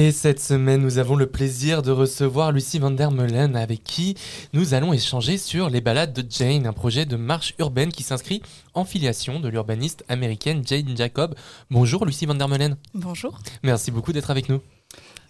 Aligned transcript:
Et 0.00 0.12
cette 0.12 0.38
semaine, 0.38 0.80
nous 0.80 0.98
avons 0.98 1.16
le 1.16 1.26
plaisir 1.26 1.82
de 1.82 1.90
recevoir 1.90 2.52
Lucie 2.52 2.78
van 2.78 2.92
der 2.92 3.10
Meulen 3.10 3.56
avec 3.56 3.82
qui 3.82 4.14
nous 4.52 4.72
allons 4.72 4.92
échanger 4.92 5.38
sur 5.38 5.70
les 5.70 5.80
balades 5.80 6.12
de 6.12 6.24
Jane, 6.30 6.68
un 6.68 6.72
projet 6.72 7.04
de 7.04 7.16
marche 7.16 7.56
urbaine 7.58 7.90
qui 7.90 8.04
s'inscrit 8.04 8.40
en 8.74 8.84
filiation 8.84 9.40
de 9.40 9.48
l'urbaniste 9.48 10.04
américaine 10.08 10.62
Jane 10.64 10.96
Jacob. 10.96 11.34
Bonjour 11.72 12.06
Lucie 12.06 12.26
van 12.26 12.36
der 12.36 12.46
Meulen. 12.46 12.76
Bonjour. 12.94 13.40
Merci 13.64 13.90
beaucoup 13.90 14.12
d'être 14.12 14.30
avec 14.30 14.48
nous. 14.48 14.60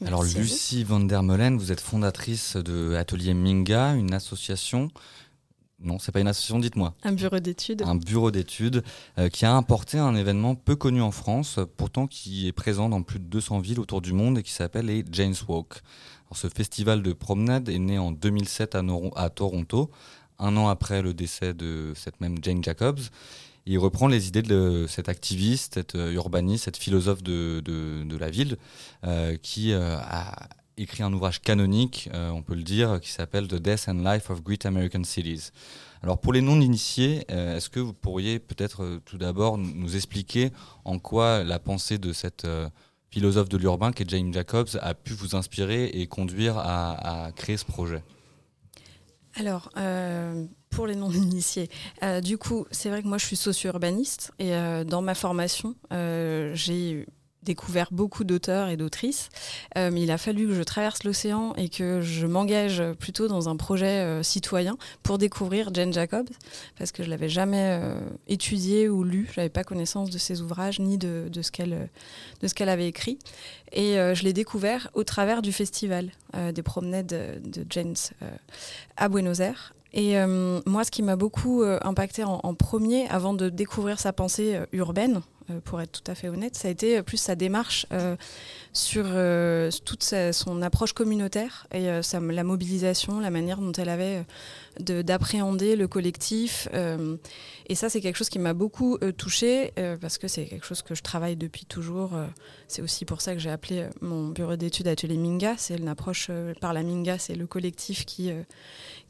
Alors 0.05 0.23
Lucie 0.23 0.85
van 0.85 1.01
der 1.01 1.23
Meulen, 1.23 1.57
vous 1.57 1.73
êtes 1.73 1.81
fondatrice 1.81 2.57
de 2.57 2.95
Atelier 2.95 3.33
Minga, 3.33 3.95
une 3.95 4.13
association 4.13 4.91
non, 5.81 5.99
c'est 6.01 6.11
pas 6.11 6.21
une 6.21 6.29
association, 6.29 6.59
dites-moi. 6.59 6.95
Un 7.05 7.13
bureau 7.13 7.39
d'études. 7.39 7.83
Un 7.83 7.95
bureau 7.95 8.33
d'études 8.33 8.83
euh, 9.17 9.29
qui 9.29 9.47
a 9.47 9.55
importé 9.55 9.99
un 9.99 10.17
événement 10.17 10.57
peu 10.57 10.75
connu 10.75 11.01
en 11.01 11.13
France, 11.13 11.61
pourtant 11.77 12.09
qui 12.09 12.49
est 12.49 12.53
présent 12.53 12.89
dans 12.89 13.03
plus 13.03 13.21
de 13.21 13.25
200 13.25 13.61
villes 13.61 13.79
autour 13.79 14.01
du 14.01 14.13
monde 14.13 14.39
et 14.39 14.43
qui 14.43 14.51
s'appelle 14.53 14.87
les 14.87 15.05
Jane's 15.13 15.45
Walk. 15.47 15.75
ce 16.33 16.49
festival 16.49 17.03
de 17.03 17.13
promenade 17.13 17.69
est 17.69 17.79
né 17.79 17.97
en 17.97 18.11
2007 18.11 18.75
à, 18.75 18.83
à, 19.15 19.31
Toronto, 19.31 19.91
un 20.41 20.57
an 20.57 20.69
après 20.69 21.01
le 21.01 21.15
décès 21.15 21.55
de 21.55 21.93
cette 21.95 22.21
même 22.21 22.39
Jane 22.43 22.63
Jacobs. 22.65 23.01
il 23.65 23.79
reprend 23.79 24.09
les 24.09 24.27
idées 24.27 24.43
de 24.43 24.87
cet 24.89 25.09
activiste, 25.09 25.75
cet 25.75 25.95
euh, 25.95 26.11
urbaniste, 26.13 26.65
cette 26.65 26.77
philosophe 26.77 27.23
de, 27.23 27.61
de, 27.65 28.17
la 28.17 28.31
ville, 28.31 28.57
euh, 29.05 29.37
qui 29.37 29.73
a 29.73 30.49
écrit 30.79 31.03
un 31.03 31.13
ouvrage 31.13 31.41
canonique, 31.41 32.09
euh, 32.15 32.31
on 32.31 32.43
peut 32.43 32.55
le 32.55 32.63
dire, 32.63 33.01
qui 33.01 33.11
s'appelle 33.11 33.49
The 33.49 33.57
Death 33.57 33.89
and 33.89 34.03
Life 34.05 34.31
of 34.31 34.43
Great 34.43 34.65
American 34.67 35.05
Cities. 35.05 35.51
Alors 36.03 36.19
pour 36.19 36.33
les 36.33 36.41
non-initiés, 36.41 37.25
euh, 37.31 37.57
est-ce 37.57 37.69
que 37.69 37.81
vous 37.81 37.93
pourriez 37.93 38.39
peut-être 38.39 38.85
euh, 38.85 39.01
tout 39.05 39.19
d'abord 39.19 39.59
nous 39.59 39.97
expliquer 39.97 40.53
en 40.85 40.99
quoi 40.99 41.43
la 41.43 41.59
pensée 41.59 41.99
de 41.99 42.13
cette 42.13 42.47
philosophe 43.11 43.49
de 43.49 43.57
l'urbain, 43.57 43.93
qui 43.93 44.03
est 44.03 44.11
James 44.11 44.33
Jacobs, 44.33 44.69
a 44.81 44.95
pu 44.95 45.13
vous 45.13 45.35
inspirer 45.35 45.87
et 45.87 46.07
conduire 46.07 46.57
à, 46.59 47.31
créer 47.35 47.57
ce 47.57 47.65
projet? 47.65 48.03
Alors, 49.35 49.71
pour 50.71 50.87
les 50.87 50.95
non-initiés, 50.95 51.71
du 52.23 52.39
coup, 52.39 52.67
c'est 52.71 52.91
vrai 52.91 53.03
que 53.03 53.09
moi 53.09 53.19
je 53.19 53.25
suis 53.25 53.37
socio-urbaniste 53.37 54.33
et 54.39 54.51
dans 54.85 55.01
ma 55.01 55.15
formation, 55.15 55.75
j'ai 55.91 57.07
découvert 57.43 57.89
beaucoup 57.93 58.25
d'auteurs 58.25 58.69
et 58.69 58.77
d'autrices, 58.77 59.29
euh, 59.77 59.91
mais 59.93 60.03
il 60.03 60.11
a 60.11 60.19
fallu 60.19 60.49
que 60.49 60.55
je 60.55 60.63
traverse 60.63 61.05
l'océan 61.05 61.55
et 61.57 61.69
que 61.69 62.01
je 62.01 62.27
m'engage 62.27 62.83
plutôt 62.99 63.29
dans 63.29 63.49
un 63.49 63.57
projet 63.57 64.05
euh, 64.05 64.23
citoyen 64.23 64.77
pour 65.03 65.19
découvrir 65.19 65.73
Jane 65.73 65.93
Jacobs, 65.93 66.29
parce 66.77 66.93
que 66.93 67.03
je 67.03 67.11
l'avais 67.11 67.29
jamais 67.29 67.81
euh, 67.81 68.01
étudié 68.27 68.89
ou 68.89 69.05
lu, 69.05 69.31
j'avais 69.35 69.49
pas 69.49 69.65
connaissance 69.65 70.11
de 70.11 70.19
ses 70.19 70.43
ouvrages 70.43 70.81
ni 70.81 70.99
de, 70.99 71.29
de 71.31 71.43
ce 71.43 71.53
qu'elle 71.53 71.89
de 72.41 72.49
ce 72.49 72.55
avait 72.65 72.89
écrit, 72.89 73.19
et 73.73 73.95
je 73.95 74.25
l'ai 74.25 74.33
découvert 74.33 74.91
au 74.95 75.05
travers 75.05 75.43
du 75.43 75.53
festival 75.53 76.11
des 76.53 76.63
promenades 76.63 77.07
de, 77.07 77.65
Jane 77.71 77.95
à 78.97 79.09
Buenos 79.09 79.39
Aires. 79.39 79.75
Et 79.93 80.17
moi, 80.67 80.85
ce 80.85 80.91
qui 80.91 81.03
m'a 81.03 81.17
beaucoup 81.17 81.63
impacté 81.63 82.25
en, 82.25 82.55
premier, 82.55 83.09
avant 83.09 83.33
de 83.33 83.49
découvrir 83.49 84.01
sa 84.01 84.13
pensée 84.13 84.59
urbaine, 84.73 85.23
euh, 85.38 85.38
pour 85.65 85.81
être 85.81 86.03
tout 86.03 86.11
à 86.11 86.15
fait 86.15 86.29
honnête. 86.29 86.55
Ça 86.57 86.69
a 86.69 86.71
été 86.71 87.03
plus 87.03 87.17
sa 87.17 87.35
démarche 87.35 87.87
euh, 87.93 88.17
sur 88.73 89.05
euh, 89.07 89.71
toute 89.85 90.15
son 90.33 90.63
approche 90.63 90.93
communautaire 90.93 91.67
et 91.73 91.89
la 92.33 92.45
mobilisation, 92.45 93.21
la 93.21 93.31
manière 93.31 93.59
dont 93.59 93.73
elle 93.73 93.89
avait 93.89 94.25
d'appréhender 94.81 95.77
le 95.77 95.89
collectif. 95.89 96.69
et 97.69 97.75
ça, 97.75 97.89
c'est 97.89 98.01
quelque 98.01 98.17
chose 98.17 98.29
qui 98.29 98.39
m'a 98.39 98.55
beaucoup 98.55 98.99
touchée 99.17 99.73
parce 100.01 100.19
que 100.19 100.29
c'est 100.29 100.47
quelque 100.47 100.67
chose 100.67 100.83
que 100.83 100.95
je 100.95 101.03
travaille 101.03 101.37
depuis 101.37 101.65
toujours. 101.65 102.13
c'est 102.67 102.83
aussi 102.83 103.05
pour 103.05 103.21
ça 103.21 103.35
que 103.35 103.41
j'ai 103.41 103.51
appelé 103.51 103.87
mon 104.01 104.29
bureau 104.29 104.57
d'études 104.57 104.89
Atelier 104.89 105.17
Minga. 105.17 105.55
C'est 105.57 105.77
une 105.77 105.89
approche 105.89 106.31
par 106.61 106.73
la 106.73 106.83
Minga, 106.83 107.19
c'est 107.19 107.35
le 107.35 107.47
collectif 107.47 108.05
qui 108.05 108.33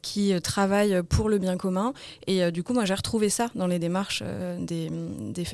qui 0.02 0.32
euh, 0.32 0.40
travaillent 0.40 1.02
pour 1.02 1.28
le 1.28 1.38
bien 1.38 1.56
commun. 1.56 1.92
Et 2.26 2.42
euh, 2.42 2.50
du 2.50 2.62
coup, 2.62 2.72
moi, 2.72 2.84
j'ai 2.84 2.94
retrouvé 2.94 3.28
ça 3.28 3.48
dans 3.54 3.66
les 3.66 3.78
démarches 3.78 4.22
euh, 4.24 4.58
des, 4.58 4.90
des, 4.90 5.44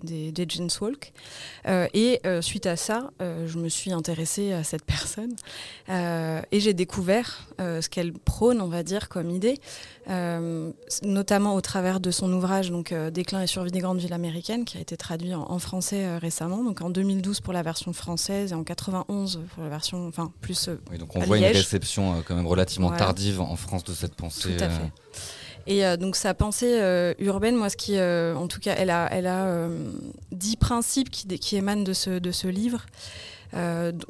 des, 0.00 0.32
des, 0.32 0.44
Walk. 0.80 1.12
et 1.66 2.20
suite 2.40 2.66
à 2.66 2.76
ça, 2.76 3.10
je 3.20 3.58
me 3.58 3.68
suis 3.68 3.92
intéressée 3.92 4.52
à 4.52 4.64
cette 4.64 4.84
personne 4.86 5.34
et 5.88 6.60
j'ai 6.60 6.74
découvert 6.74 7.48
ce 7.58 7.88
qu'elle 7.88 8.12
prône, 8.12 8.60
on 8.60 8.68
va 8.68 8.82
dire, 8.82 9.08
comme 9.08 9.30
idée, 9.30 9.58
notamment 11.02 11.54
au 11.54 11.60
travers 11.62 11.98
de 11.98 12.10
son 12.10 12.30
ouvrage 12.32 12.70
donc 12.70 12.92
Déclin 13.12 13.40
et 13.40 13.46
survie 13.46 13.70
des 13.70 13.78
grandes 13.80 13.98
villes 13.98 14.12
américaines, 14.12 14.64
qui 14.64 14.76
a 14.76 14.80
été 14.80 14.96
traduit 14.96 15.34
en, 15.34 15.58
français 15.58 16.18
récemment, 16.18 16.62
donc 16.62 16.82
en 16.82 16.90
2012 16.90 17.40
pour 17.40 17.52
la 17.54 17.62
version 17.62 17.92
française 17.94 18.52
et 18.52 18.54
en 18.54 18.64
91 18.64 19.40
pour 19.54 19.62
la 19.62 19.70
version, 19.70 20.06
enfin 20.06 20.30
plus. 20.42 20.68
oui, 20.90 20.98
donc 20.98 21.16
on 21.16 21.20
voit 21.20 21.38
une 21.38 21.44
réception 21.44 22.22
quand 22.26 22.34
même 22.34 22.46
relativement 22.46 22.90
tardive 22.90 23.40
en 23.40 23.56
France 23.56 23.84
de 23.84 23.92
cette 23.94 24.14
pensée. 24.14 24.56
Tout 24.56 24.64
à 24.64 24.68
fait. 24.68 24.90
Et 25.66 25.84
euh, 25.84 25.96
donc 25.96 26.16
sa 26.16 26.34
pensée 26.34 26.78
euh, 26.80 27.14
urbaine, 27.18 27.56
moi, 27.56 27.70
ce 27.70 27.76
qui, 27.76 27.96
euh, 27.96 28.34
en 28.34 28.48
tout 28.48 28.60
cas, 28.60 28.74
elle 28.76 28.90
a, 28.90 29.08
elle 29.10 29.26
a 29.26 29.68
dix 30.32 30.56
principes 30.56 31.10
qui, 31.10 31.26
qui, 31.26 31.56
émanent 31.56 31.82
de 31.82 31.92
ce, 31.92 32.18
de 32.18 32.30
ce 32.30 32.48
livre, 32.48 32.86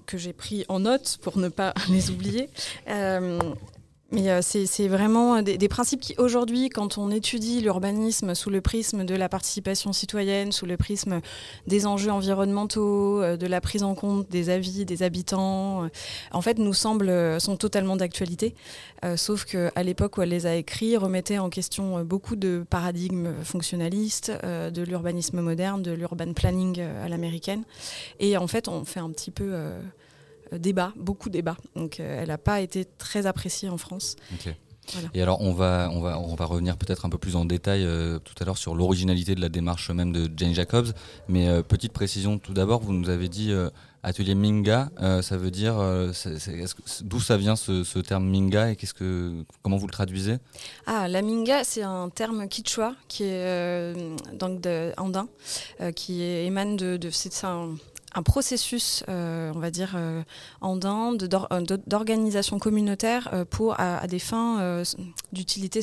que 0.07 0.17
j'ai 0.17 0.33
pris 0.33 0.65
en 0.69 0.81
note 0.81 1.19
pour 1.21 1.37
ne 1.37 1.49
pas 1.49 1.75
les 1.91 2.11
oublier. 2.11 2.49
Mais 4.15 4.31
euh, 4.31 4.41
c'est 4.43 4.87
vraiment 4.87 5.43
des, 5.43 5.69
principes 5.69 6.01
qui, 6.01 6.15
aujourd'hui, 6.19 6.69
quand 6.69 6.99
on 6.99 7.11
étudie 7.11 7.61
l'urbanisme 7.61 8.37
sous 8.37 8.49
le 8.49 8.61
prisme 8.61 9.05
de 9.05 9.15
la 9.17 9.29
participation 9.29 9.93
citoyenne, 9.93 10.53
sous 10.53 10.67
le 10.67 10.77
prisme 10.77 11.21
des 11.67 11.85
enjeux 11.85 12.13
environnementaux, 12.13 13.21
euh, 13.21 13.37
de 13.37 13.47
la 13.49 13.61
prise 13.61 13.83
en 13.83 13.97
compte 13.97 14.31
des 14.31 14.51
avis 14.51 14.85
des 14.85 15.03
habitants, 15.03 15.85
euh, 15.85 15.89
en 16.31 16.41
fait, 16.43 16.59
nous 16.59 16.75
semblent, 16.75 17.41
sont 17.41 17.57
totalement 17.57 17.97
d'actualité. 17.97 18.55
sauf 19.17 19.45
qu'à 19.45 19.83
l'époque 19.83 20.17
où 20.17 20.23
elle 20.23 20.29
les 20.29 20.47
a 20.47 20.55
écrits, 20.55 20.97
remettait 20.97 21.39
en 21.39 21.51
question 21.51 22.05
beaucoup 22.05 22.37
de 22.37 22.65
paradigmes 22.71 23.35
fonctionnalistes, 23.43 24.33
de 24.43 24.83
l'urbanisme 24.83 25.41
moderne, 25.41 25.83
de 25.83 25.93
l'urban 25.93 26.33
planning 26.33 26.81
à 26.81 27.09
l'américaine. 27.09 27.65
Et 28.21 28.37
en 28.37 28.47
fait, 28.47 28.69
on 28.69 28.85
fait 28.85 29.01
un 29.01 29.11
petit 29.11 29.31
peu 29.31 29.53
débat, 30.53 30.93
beaucoup 30.97 31.31
débat. 31.31 31.57
Donc 31.77 32.01
euh, 32.01 32.23
elle 32.23 32.29
n'a 32.29 32.39
pas 32.39 32.61
été 32.61 32.85
très 32.85 33.27
appréciée 33.27 33.69
en 33.69 33.79
France. 33.79 34.17
Et 35.15 35.23
alors 35.23 35.41
on 35.41 35.53
va, 35.53 35.89
on 35.93 36.01
va, 36.01 36.19
on 36.19 36.35
va 36.35 36.45
revenir 36.45 36.77
peut-être 36.77 37.07
un 37.07 37.09
peu 37.09 37.17
plus 37.17 37.37
en 37.37 37.47
détail 37.47 37.85
euh, 37.85 38.19
tout 38.19 38.35
à 38.39 38.45
l'heure 38.45 38.59
sur 38.59 38.75
l'originalité 38.75 39.35
de 39.35 39.41
la 39.41 39.49
démarche 39.49 39.91
même 39.91 40.13
de 40.13 40.31
Jane 40.37 40.53
Jacobs. 40.53 40.89
Mais 41.29 41.63
petite 41.63 41.93
précision 41.93 42.39
tout 42.39 42.53
d'abord, 42.53 42.81
vous 42.83 42.93
nous 42.93 43.09
avez 43.09 43.29
dit 43.29 43.51
atelier 44.03 44.35
Minga, 44.35 44.91
ça 45.23 45.39
veut 45.39 45.51
dire 45.51 45.77
d'où 47.01 47.21
ça 47.21 47.39
vient 47.39 47.57
ce, 47.57 47.99
terme 48.01 48.29
Minga 48.29 48.73
et 48.73 48.77
qu'est-ce 48.77 48.93
que, 48.93 49.45
comment 49.63 49.79
vous 49.79 49.87
le 49.87 49.93
traduisez? 49.93 50.37
Ah, 50.85 51.09
la 51.09 51.23
Minga, 51.23 51.65
c'est 51.65 51.83
un 51.83 52.11
terme 52.11 52.47
quichua 52.47 52.95
qui 53.09 53.25
est 53.25 53.95
donc 54.35 54.61
de, 54.61 54.93
andin, 54.99 55.29
qui 55.97 56.21
émane 56.23 56.77
de, 56.77 56.99
de 56.99 57.09
c'est 57.09 57.47
un 57.47 57.77
un 58.15 58.23
processus, 58.23 59.05
euh, 59.09 59.53
on 59.55 59.59
va 59.59 59.71
dire, 59.71 59.95
euh, 59.97 60.23
euh, 60.63 61.61
d'organisation 61.87 62.59
communautaire 62.59 63.45
pour, 63.51 63.79
à, 63.79 64.07
des 64.07 64.19
fins 64.19 64.83
d'utilité 65.33 65.81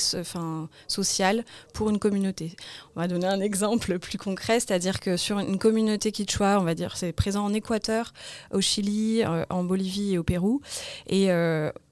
sociale 0.88 1.46
pour 1.74 1.90
une 1.90 2.00
communauté. 2.00 2.56
On 2.96 3.02
va 3.02 3.08
donner 3.08 3.28
un 3.28 3.40
exemple 3.40 4.00
plus 4.00 4.18
concret, 4.18 4.60
c'est-à-dire 4.60 5.00
que 5.00 5.18
sur 5.18 5.40
une 5.40 5.58
communauté 5.58 6.12
quichua, 6.12 6.60
on 6.60 6.64
va 6.64 6.76
dire, 6.76 6.98
c'est 6.98 7.12
présent 7.12 7.46
en 7.46 7.54
Équateur, 7.54 8.14
au 8.52 8.62
Chili, 8.62 9.24
en 9.50 9.64
Bolivie 9.64 10.14
et 10.14 10.18
au 10.18 10.24
Pérou. 10.24 10.62
Et 11.08 11.30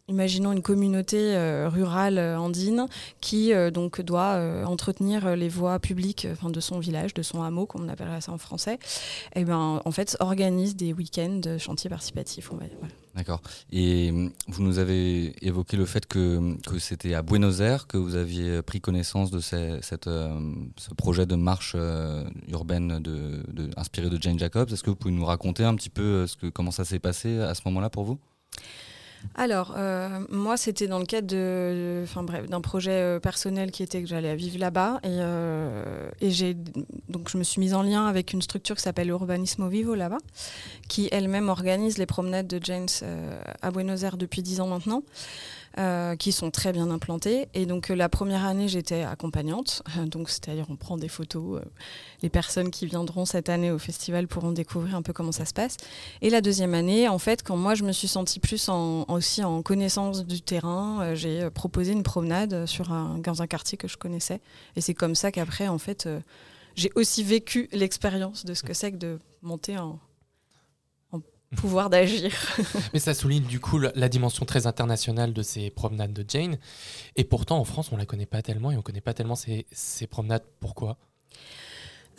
Imaginons 0.10 0.52
une 0.52 0.64
communauté 0.64 1.36
euh, 1.36 1.70
rurale 1.70 2.18
euh, 2.18 2.40
andine 2.40 2.88
qui 3.22 3.54
euh, 3.54 3.70
donc 3.70 4.02
doit 4.02 4.40
entretenir 4.66 5.36
les 5.36 5.50
voies 5.50 5.80
publiques 5.80 6.28
de 6.44 6.60
son 6.60 6.80
village, 6.80 7.14
de 7.14 7.22
son 7.22 7.44
hameau, 7.44 7.68
comme 7.68 7.86
on 7.86 7.90
appellerait 7.90 8.22
ça 8.22 8.32
en 8.32 8.40
français. 8.40 8.80
Et 9.36 9.42
eh 9.42 9.46
ben 9.46 9.82
en 9.84 9.92
fait 9.92 10.18
organise 10.20 10.76
des 10.76 10.94
week-ends 10.94 11.40
de 11.42 11.58
chantier 11.58 11.90
participatif. 11.90 12.50
D'accord. 13.16 13.42
Et 13.72 14.10
hum, 14.12 14.32
vous 14.48 14.64
nous 14.64 14.80
avez 14.80 15.36
évoqué 15.46 15.78
le 15.78 15.86
fait 15.86 16.08
que, 16.08 16.56
que 16.68 16.80
c'était 16.80 17.14
à 17.14 17.22
Buenos 17.22 17.60
Aires 17.60 17.86
que 17.86 17.98
vous 17.98 18.16
aviez 18.16 18.62
pris 18.64 18.82
connaissance 18.82 19.30
de 19.30 19.40
ce 19.40 20.94
projet 20.98 21.28
de 21.28 21.36
marche 21.36 21.76
urbaine 22.48 23.04
inspiré 23.78 24.10
de 24.10 24.20
Jane 24.20 24.40
Jacobs. 24.40 24.72
Est-ce 24.72 24.84
que 24.84 24.90
vous 24.90 24.96
pouvez 24.96 25.14
nous 25.14 25.26
raconter 25.26 25.64
un 25.64 25.76
petit 25.76 25.90
peu 25.90 26.26
ce 26.26 26.36
que, 26.36 26.48
comment 26.48 26.72
ça 26.72 26.86
s'est 26.86 27.00
passé 27.00 27.40
à 27.40 27.54
ce 27.54 27.62
moment-là 27.66 27.92
pour 27.92 28.06
vous? 28.06 28.20
Alors, 29.36 29.74
euh, 29.78 30.20
moi, 30.30 30.58
c'était 30.58 30.88
dans 30.88 31.00
le 31.00 31.06
cadre 31.06 31.28
de, 31.28 32.02
enfin 32.04 32.24
bref, 32.24 32.48
d'un 32.50 32.62
projet 32.62 32.92
euh, 32.92 33.20
personnel 33.20 33.72
qui 33.72 33.84
était 33.84 34.02
que 34.02 34.08
j'allais 34.08 34.36
vivre 34.36 34.60
là-bas, 34.60 35.00
et, 35.04 35.08
euh, 35.08 36.10
et 36.22 36.32
j'ai 36.32 36.56
donc 37.10 37.30
je 37.30 37.38
me 37.38 37.44
suis 37.44 37.60
mise 37.60 37.74
en 37.74 37.84
lien 37.84 38.06
avec 38.06 38.34
une 38.34 38.42
structure 38.42 38.76
qui 38.76 38.82
s'appelle 38.82 39.10
Urbanismo 39.10 39.68
Vivo 39.68 39.96
là-bas, 39.96 40.18
qui 40.88 41.10
elle-même 41.12 41.50
organise 41.50 41.98
les 41.98 42.06
promenades 42.06 42.48
de 42.48 42.60
James 42.64 42.88
à 43.62 43.72
Buenos 43.72 44.04
Aires 44.04 44.18
depuis 44.18 44.42
dix 44.42 44.60
ans 44.62 44.68
maintenant. 44.68 45.04
Euh, 45.78 46.16
qui 46.16 46.32
sont 46.32 46.50
très 46.50 46.74
bien 46.74 46.90
implantés. 46.90 47.48
Et 47.54 47.68
donc 47.68 47.92
euh, 47.92 47.96
la 47.96 48.10
première 48.10 48.44
année, 48.44 48.68
j'étais 48.68 49.04
accompagnante, 49.04 49.84
donc 50.08 50.32
c'est-à-dire 50.32 50.66
on 50.70 50.76
prend 50.76 50.98
des 50.98 51.08
photos. 51.08 51.62
Euh, 51.62 51.66
les 52.24 52.30
personnes 52.30 52.72
qui 52.72 52.88
viendront 52.88 53.24
cette 53.24 53.50
année 53.50 53.70
au 53.70 53.78
festival 53.78 54.28
pourront 54.28 54.52
découvrir 54.52 54.96
un 54.96 55.04
peu 55.04 55.14
comment 55.14 55.32
ça 55.32 55.46
se 55.46 55.54
passe. 55.54 55.78
Et 56.22 56.32
la 56.32 56.42
deuxième 56.42 56.74
année, 56.74 57.08
en 57.08 57.20
fait, 57.20 57.44
quand 57.44 57.56
moi 57.56 57.76
je 57.76 57.84
me 57.84 57.92
suis 57.92 58.08
sentie 58.08 58.40
plus 58.40 58.68
aussi 59.08 59.44
en 59.44 59.62
connaissance 59.62 60.26
du 60.26 60.42
terrain, 60.42 61.14
j'ai 61.14 61.48
proposé 61.52 61.92
une 61.92 62.04
promenade 62.04 62.66
sur 62.66 62.92
un, 62.92 63.20
dans 63.20 63.44
un 63.44 63.48
quartier 63.48 63.78
que 63.78 63.88
je 63.88 63.96
connaissais. 63.96 64.42
Et 64.76 64.82
c'est 64.82 64.96
comme 64.96 65.14
ça 65.14 65.32
qu'après, 65.32 65.68
en 65.68 65.78
fait, 65.78 66.10
j'ai 66.76 66.92
aussi 66.96 67.24
vécu 67.24 67.70
l'expérience 67.74 68.44
de 68.44 68.56
ce 68.56 68.64
que 68.64 68.74
c'est 68.74 68.92
que 68.92 68.98
de 68.98 69.20
monter 69.44 69.78
en, 69.78 70.00
pouvoir 71.56 71.90
d'agir. 71.90 72.32
Mais 72.94 73.00
ça 73.00 73.14
souligne 73.14 73.44
du 73.44 73.60
coup 73.60 73.80
la 73.80 74.10
dimension 74.10 74.46
très 74.46 74.68
internationale 74.68 75.34
de 75.34 75.42
ces 75.42 75.70
promenades 75.70 76.14
de 76.14 76.26
Jane. 76.28 76.58
Et 77.16 77.24
pourtant, 77.24 77.58
en 77.60 77.64
France, 77.64 77.92
on 77.92 77.98
la 77.98 78.06
connaît 78.06 78.26
pas 78.26 78.42
tellement 78.42 78.72
et 78.72 78.78
on 78.78 78.82
connaît 78.82 79.02
pas 79.02 79.14
tellement 79.14 79.36
ces, 79.36 79.66
ces 79.72 80.08
promenades. 80.08 80.44
Pourquoi? 80.60 80.98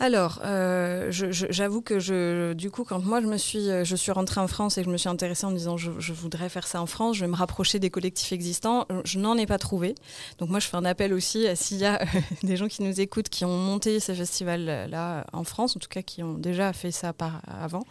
Alors, 0.01 0.39
euh, 0.43 1.11
j'avoue 1.11 1.83
que 1.83 1.99
je, 1.99 2.53
du 2.53 2.71
coup, 2.71 2.83
quand 2.83 3.05
moi 3.05 3.21
je 3.21 3.27
me 3.27 3.37
suis, 3.37 3.69
euh, 3.69 3.83
je 3.83 3.95
suis 3.95 4.11
rentrée 4.11 4.41
en 4.41 4.47
France 4.47 4.79
et 4.79 4.83
je 4.83 4.89
me 4.89 4.97
suis 4.97 5.09
intéressée 5.09 5.45
en 5.45 5.51
me 5.51 5.55
disant 5.55 5.77
je, 5.77 5.91
voudrais 6.11 6.49
faire 6.49 6.65
ça 6.65 6.81
en 6.81 6.87
France, 6.87 7.17
je 7.17 7.21
vais 7.21 7.27
me 7.27 7.35
rapprocher 7.35 7.77
des 7.77 7.91
collectifs 7.91 8.31
existants, 8.31 8.87
je 9.05 9.19
n'en 9.19 9.37
ai 9.37 9.45
pas 9.45 9.59
trouvé. 9.59 9.93
Donc 10.39 10.49
moi, 10.49 10.59
je 10.59 10.65
fais 10.65 10.77
un 10.77 10.85
appel 10.85 11.13
aussi 11.13 11.47
à 11.47 11.55
s'il 11.55 11.77
y 11.77 11.85
a 11.85 12.03
des 12.43 12.57
gens 12.57 12.67
qui 12.67 12.81
nous 12.81 12.99
écoutent 12.99 13.29
qui 13.29 13.45
ont 13.45 13.55
monté 13.55 13.99
ces 13.99 14.15
festivals-là 14.15 15.27
en 15.33 15.43
France, 15.43 15.75
en 15.75 15.79
tout 15.79 15.87
cas 15.87 16.01
qui 16.01 16.23
ont 16.23 16.33
déjà 16.33 16.73
fait 16.73 16.91
ça 16.91 17.13
par 17.13 17.43
avant. 17.45 17.83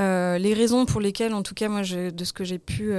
Euh, 0.00 0.38
les 0.38 0.54
raisons 0.54 0.86
pour 0.86 1.02
lesquelles, 1.02 1.34
en 1.34 1.42
tout 1.42 1.54
cas, 1.54 1.68
moi, 1.68 1.82
de 1.82 2.24
ce 2.24 2.32
que 2.32 2.44
j'ai 2.44 2.58
pu 2.58 2.94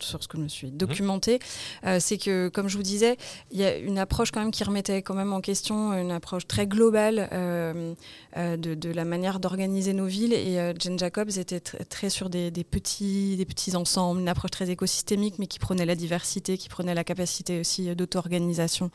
sur 0.00 0.22
ce 0.22 0.28
que 0.28 0.36
je 0.36 0.42
me 0.42 0.48
suis 0.48 0.70
documentée, 0.70 1.38
euh, 1.84 1.98
c'est 2.00 2.18
que, 2.18 2.48
comme 2.48 2.68
je 2.68 2.76
vous 2.76 2.82
disais, 2.82 3.16
il 3.50 3.58
y 3.58 3.64
a 3.64 3.76
une 3.76 3.98
approche 3.98 4.30
quand 4.30 4.40
même 4.40 4.50
qui 4.50 4.64
remettait 4.64 5.02
quand 5.02 5.14
même 5.14 5.32
en 5.32 5.40
question 5.40 5.92
une 5.92 6.10
approche 6.10 6.46
très 6.46 6.66
globale 6.66 7.28
euh, 7.32 7.94
euh, 8.36 8.56
de, 8.56 8.90
la 8.90 9.04
manière 9.04 9.40
d'organiser 9.40 9.92
nos 9.92 10.06
villes. 10.06 10.32
Et 10.32 10.56
Jane 10.78 10.98
Jacobs 10.98 11.30
était 11.36 11.60
très 11.60 12.10
sur 12.10 12.30
des, 12.30 12.50
petits, 12.50 13.36
des 13.36 13.44
petits 13.44 13.76
ensembles, 13.76 14.20
une 14.20 14.28
approche 14.28 14.50
très 14.50 14.70
écosystémique, 14.70 15.38
mais 15.38 15.46
qui 15.46 15.58
prenait 15.58 15.86
la 15.86 15.94
diversité, 15.94 16.56
qui 16.58 16.68
prenait 16.68 16.94
la 16.94 17.04
capacité 17.04 17.60
aussi 17.60 17.94
d'auto-organisation, 17.94 18.90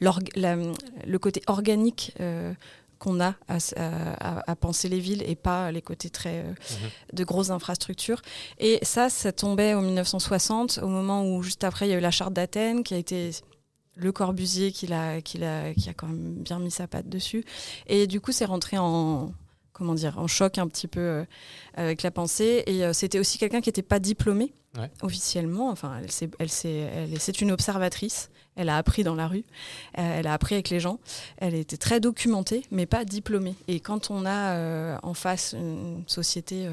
le 0.00 1.16
côté 1.18 1.42
organique 1.46 2.12
qu'on 2.98 3.20
a 3.20 3.34
à, 3.48 4.56
penser 4.56 4.88
les 4.88 5.00
villes 5.00 5.22
et 5.26 5.36
pas 5.36 5.70
les 5.70 5.82
côtés 5.82 6.10
très 6.10 6.40
euh, 6.40 6.48
mhm. 6.48 6.90
de 7.12 7.24
grosses 7.24 7.50
infrastructures. 7.50 8.22
Et 8.58 8.78
ça, 8.82 9.10
ça 9.10 9.32
tombait 9.32 9.74
en 9.74 9.82
1960, 9.82 10.80
au 10.82 10.88
moment 10.88 11.26
où 11.26 11.42
juste 11.42 11.64
après 11.64 11.86
il 11.86 11.90
y 11.90 11.94
a 11.94 11.98
eu 11.98 12.00
la 12.00 12.10
charte 12.10 12.32
d'Athènes 12.32 12.82
qui 12.82 12.94
a 12.94 12.96
été 12.96 13.30
le 13.96 14.12
Corbusier 14.12 14.72
qui, 14.72 14.92
a, 14.92 15.20
qui, 15.20 15.42
a, 15.42 15.72
qui 15.74 15.88
a 15.88 15.94
quand 15.94 16.06
même 16.06 16.34
bien 16.34 16.58
mis 16.58 16.70
sa 16.70 16.86
patte 16.86 17.08
dessus. 17.08 17.44
Et 17.86 18.06
du 18.06 18.20
coup, 18.20 18.30
c'est 18.32 18.44
rentré 18.44 18.76
en, 18.78 19.32
comment 19.72 19.94
dire, 19.94 20.18
en 20.18 20.26
choc 20.26 20.58
un 20.58 20.68
petit 20.68 20.86
peu 20.86 21.00
euh, 21.00 21.24
avec 21.74 22.02
la 22.02 22.10
pensée. 22.10 22.62
Et 22.66 22.84
euh, 22.84 22.92
c'était 22.92 23.18
aussi 23.18 23.38
quelqu'un 23.38 23.60
qui 23.60 23.68
n'était 23.68 23.82
pas 23.82 23.98
diplômé 23.98 24.52
officiellement. 25.00 25.70
Enfin, 25.70 25.98
elle, 26.02 26.10
c'est, 26.10 26.30
elle, 26.38 26.50
elle, 27.12 27.20
c'est 27.20 27.40
une 27.40 27.50
observatrice. 27.50 28.30
Elle 28.56 28.68
a 28.68 28.76
appris 28.76 29.04
dans 29.04 29.14
la 29.14 29.28
rue. 29.28 29.44
Euh, 29.98 30.18
elle 30.18 30.26
a 30.26 30.32
appris 30.32 30.54
avec 30.54 30.70
les 30.70 30.80
gens. 30.80 30.98
Elle 31.38 31.54
était 31.54 31.76
très 31.76 32.00
documentée, 32.00 32.64
mais 32.70 32.86
pas 32.86 33.04
diplômée. 33.04 33.54
Et 33.68 33.80
quand 33.80 34.10
on 34.10 34.26
a 34.26 34.98
en 35.02 35.14
face 35.14 35.54
une 35.56 36.02
société 36.06 36.68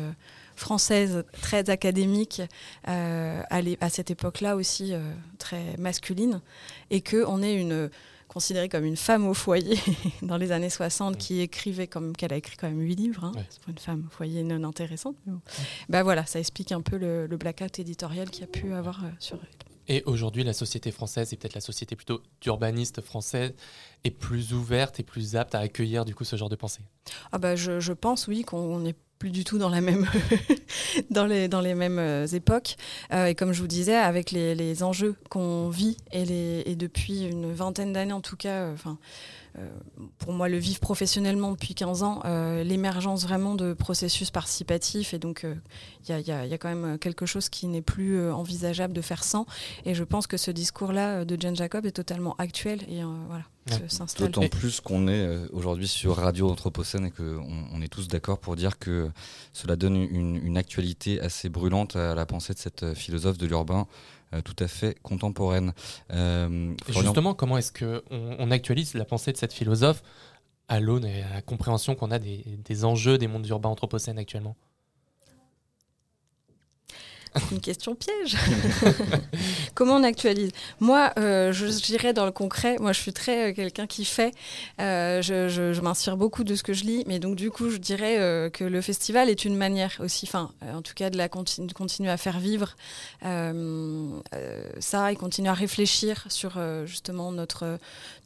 française 0.56 1.24
très 1.42 1.70
académique 1.70 2.42
à, 2.86 3.44
à, 3.50 3.90
cette 3.90 4.12
époque-là 4.12 4.56
aussi 4.56 4.94
très 5.40 5.76
masculine, 5.78 6.42
et 6.90 7.02
que 7.02 7.26
on 7.26 7.42
est 7.42 7.56
une 7.56 7.90
considérée 8.34 8.68
comme 8.68 8.84
une 8.84 8.98
femme 8.98 9.28
au 9.28 9.34
foyer 9.36 9.78
dans 10.24 10.38
les 10.38 10.52
années 10.52 10.70
60, 10.70 11.18
qui 11.18 11.40
écrivait 11.42 11.88
comme 11.88 12.16
qu'elle 12.16 12.34
a 12.34 12.36
écrit 12.36 12.58
quand 12.58 12.68
même 12.68 12.82
huit 12.82 12.96
livres. 12.96 13.26
Hein. 13.26 13.32
C'est 13.50 13.62
pour 13.62 13.70
une 13.70 13.78
femme 13.78 14.08
au 14.08 14.16
foyer 14.16 14.44
non 14.44 14.68
intéressante. 14.68 15.16
Bah 15.88 16.04
voilà, 16.04 16.26
ça 16.26 16.40
explique 16.40 16.72
un 16.72 16.82
peu 16.82 16.98
le, 16.98 17.28
blackout 17.38 17.80
éditorial 17.80 18.30
qu'il 18.30 18.42
y 18.42 18.44
a 18.46 18.48
pu 18.48 18.74
avoir 18.74 19.04
euh, 19.04 19.10
sur 19.20 19.38
elle. 19.38 19.73
Et 19.88 20.04
aujourd'hui, 20.06 20.44
la 20.44 20.54
société 20.54 20.92
française, 20.92 21.34
et 21.34 21.38
peut-être 21.38 21.56
la 21.56 21.62
société 21.62 21.96
plutôt 21.96 22.22
d'urbaniste 22.42 23.02
française, 23.02 23.54
est 24.04 24.12
plus 24.12 24.54
ouverte 24.54 25.00
et 25.00 25.04
plus 25.04 25.36
apte 25.36 25.56
à 25.56 25.60
accueillir 25.60 26.06
du 26.06 26.16
coup 26.16 26.24
ce 26.24 26.36
genre 26.36 26.50
de 26.50 26.56
pensée. 26.56 26.82
Ah 27.32 27.38
bah 27.38 27.56
je, 27.56 27.94
pense 27.94 28.28
oui 28.28 28.44
qu'on 28.44 28.86
est 28.86 28.96
plus 29.20 29.32
du 29.32 29.44
tout 29.44 29.58
dans 29.58 29.70
la 29.70 29.82
même 29.82 30.06
dans 31.10 31.26
les 31.26 31.48
dans 31.48 31.62
les 31.62 31.76
mêmes 31.76 32.00
euh, 32.00 32.28
époques 32.28 32.76
euh, 33.14 33.28
et 33.28 33.36
comme 33.36 33.54
je 33.54 33.62
vous 33.62 33.68
disais 33.68 33.96
avec 33.96 34.32
les, 34.32 34.54
les 34.54 34.84
enjeux 34.84 35.16
qu'on 35.30 35.70
vit 35.70 35.96
et 36.12 36.26
les 36.26 36.64
et 36.66 36.76
depuis 36.76 37.22
une 37.22 37.54
vingtaine 37.54 37.94
d'années 37.94 38.12
en 38.12 38.20
tout 38.20 38.36
cas 38.36 38.64
euh, 38.64 38.74
enfin 38.74 38.98
pour 40.18 40.34
moi 40.34 40.50
le 40.50 40.58
vivre 40.58 40.80
professionnellement 40.80 41.52
depuis 41.52 41.76
15 41.76 42.04
ans, 42.04 42.22
l'émergence 42.64 43.24
vraiment 43.24 43.56
de 43.56 43.74
processus 43.74 44.32
participatifs 44.32 45.14
et 45.14 45.20
donc 45.20 45.46
il 46.04 46.10
y 46.10 46.14
a, 46.14 46.20
y, 46.20 46.32
a, 46.32 46.46
y, 46.46 46.54
a, 46.54 46.58
quand 46.58 46.74
même 46.74 46.98
quelque 46.98 47.26
chose 47.26 47.50
qui 47.50 47.68
n'est 47.68 47.82
plus 47.82 48.32
envisageable 48.32 48.94
de 48.94 49.02
faire 49.02 49.24
sans 49.24 49.46
et 49.86 49.94
je 49.94 50.04
pense 50.04 50.28
que 50.28 50.38
ce 50.38 50.52
discours-là 50.52 51.26
de 51.26 51.38
Jane 51.40 51.56
Jacob 51.56 51.86
est 51.86 51.92
totalement 51.92 52.36
actuel 52.38 52.82
et 52.90 53.04
voilà. 53.28 53.44
D'autant 54.20 54.48
plus 54.50 54.82
qu'on 54.82 55.08
est 55.08 55.26
euh, 55.26 55.48
aujourd'hui 55.54 55.88
sur 55.88 56.18
Radio 56.18 56.50
Anthropocène 56.50 57.06
et 57.06 57.12
qu'on 57.12 57.66
on 57.72 57.82
est 57.82 57.88
tous 57.88 58.10
d'accord 58.10 58.38
pour 58.38 58.58
dire 58.58 58.78
que 58.78 59.10
cela 59.54 59.78
donne 59.78 59.96
une, 59.96 60.58
actualité 60.58 61.22
assez 61.22 61.50
brûlante 61.50 61.96
à 61.96 62.14
la 62.14 62.26
pensée 62.26 62.54
de 62.54 62.60
cette 62.60 62.84
euh, 62.84 62.94
philosophe 62.94 63.38
de 63.38 63.48
l'urbain 63.48 63.88
euh, 63.88 64.23
tout 64.42 64.56
à 64.60 64.68
fait 64.68 64.98
contemporaine. 65.02 65.74
justement, 66.90 67.34
comment 67.34 67.58
est-ce 67.58 67.72
qu'on 67.72 68.02
on 68.12 68.52
actualise 68.52 68.94
la 68.94 69.06
pensée 69.06 69.32
de 69.32 69.38
cette 69.38 69.54
philosophe 69.54 70.04
à 70.68 70.80
l'aune 70.80 71.06
et 71.06 71.24
à 71.24 71.36
la 71.36 71.42
compréhension 71.42 71.96
qu'on 71.96 72.12
a 72.12 72.20
des, 72.20 72.44
des 72.64 72.86
enjeux 72.86 73.18
des 73.18 73.28
mondes 73.28 73.48
urbains 73.48 73.70
anthropocènes 73.70 74.18
actuellement? 74.18 74.56
Une 77.52 77.60
question 77.60 77.96
piège. 77.96 78.38
Comment 79.76 79.96
on 79.96 80.04
actualise 80.04 80.52
Moi, 80.80 81.12
euh, 81.18 81.52
je 81.52 81.66
dirais 81.66 82.14
dans 82.14 82.26
le 82.26 82.32
concret, 82.32 82.78
moi 82.80 82.94
je 82.94 83.00
suis 83.00 83.14
très 83.14 83.50
euh, 83.50 83.54
quelqu'un 83.56 83.88
qui 83.88 84.06
fait. 84.06 84.32
Euh, 84.80 85.22
je, 85.24 85.82
m'inspire 85.82 86.16
beaucoup 86.16 86.44
de 86.44 86.54
ce 86.56 86.62
que 86.62 86.74
je 86.74 86.84
lis, 86.84 87.04
mais 87.08 87.18
donc 87.20 87.36
du 87.36 87.50
coup, 87.50 87.70
je 87.70 87.78
dirais 87.78 88.50
que 88.54 88.64
le 88.64 88.82
festival 88.82 89.30
est 89.30 89.44
une 89.44 89.58
manière 89.58 89.98
aussi, 90.00 90.26
enfin, 90.28 90.52
en 90.74 90.82
tout 90.82 90.94
cas, 90.94 91.10
de, 91.10 91.18
la 91.18 91.28
de 91.28 91.74
continuer 91.74 92.10
à 92.10 92.16
faire 92.16 92.40
vivre 92.40 92.76
ça 94.80 95.12
et 95.12 95.16
continuer 95.16 95.50
à 95.50 95.54
réfléchir 95.54 96.26
sur 96.30 96.58
justement 96.86 97.34
notre, 97.34 97.80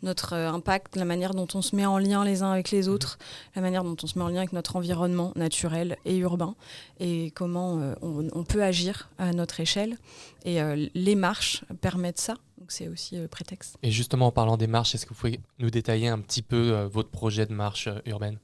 notre 0.03 0.33
impact, 0.33 0.97
la 0.97 1.05
manière 1.05 1.33
dont 1.33 1.47
on 1.55 1.63
se 1.63 1.75
met 1.75 1.85
en 1.85 1.97
lien 1.97 2.23
les 2.23 2.43
uns 2.43 2.51
avec 2.51 2.69
les 2.69 2.89
autres, 2.89 3.17
la 3.55 3.63
manière 3.63 3.83
dont 3.83 3.95
on 4.03 4.07
se 4.07 4.19
met 4.19 4.25
en 4.25 4.29
lien 4.29 4.37
avec 4.39 4.53
notre 4.53 4.75
environnement 4.75 5.31
naturel 5.35 5.97
et 6.05 6.17
urbain, 6.17 6.53
et 6.99 7.31
comment 7.33 7.79
on 8.01 8.43
peut 8.43 8.61
agir 8.61 9.09
à 9.17 9.31
notre 9.33 9.59
échelle. 9.59 9.97
Et 10.45 10.59
les 10.93 11.15
marches 11.37 11.63
permettent 11.81 12.19
ça. 12.19 12.33
Donc 12.57 12.71
c'est 12.71 12.87
aussi 12.87 13.17
euh, 13.17 13.27
prétexte. 13.27 13.77
Et 13.83 13.91
justement, 13.91 14.27
en 14.27 14.31
parlant 14.31 14.57
des 14.57 14.67
marches, 14.67 14.95
est-ce 14.95 15.05
que 15.05 15.13
vous 15.13 15.19
pouvez 15.19 15.39
nous 15.59 15.69
détailler 15.69 16.07
un 16.07 16.19
petit 16.19 16.41
peu 16.41 16.73
euh, 16.73 16.87
votre 16.87 17.09
projet 17.09 17.45
de 17.45 17.53
marche 17.53 17.89
urbaine? 18.05 18.39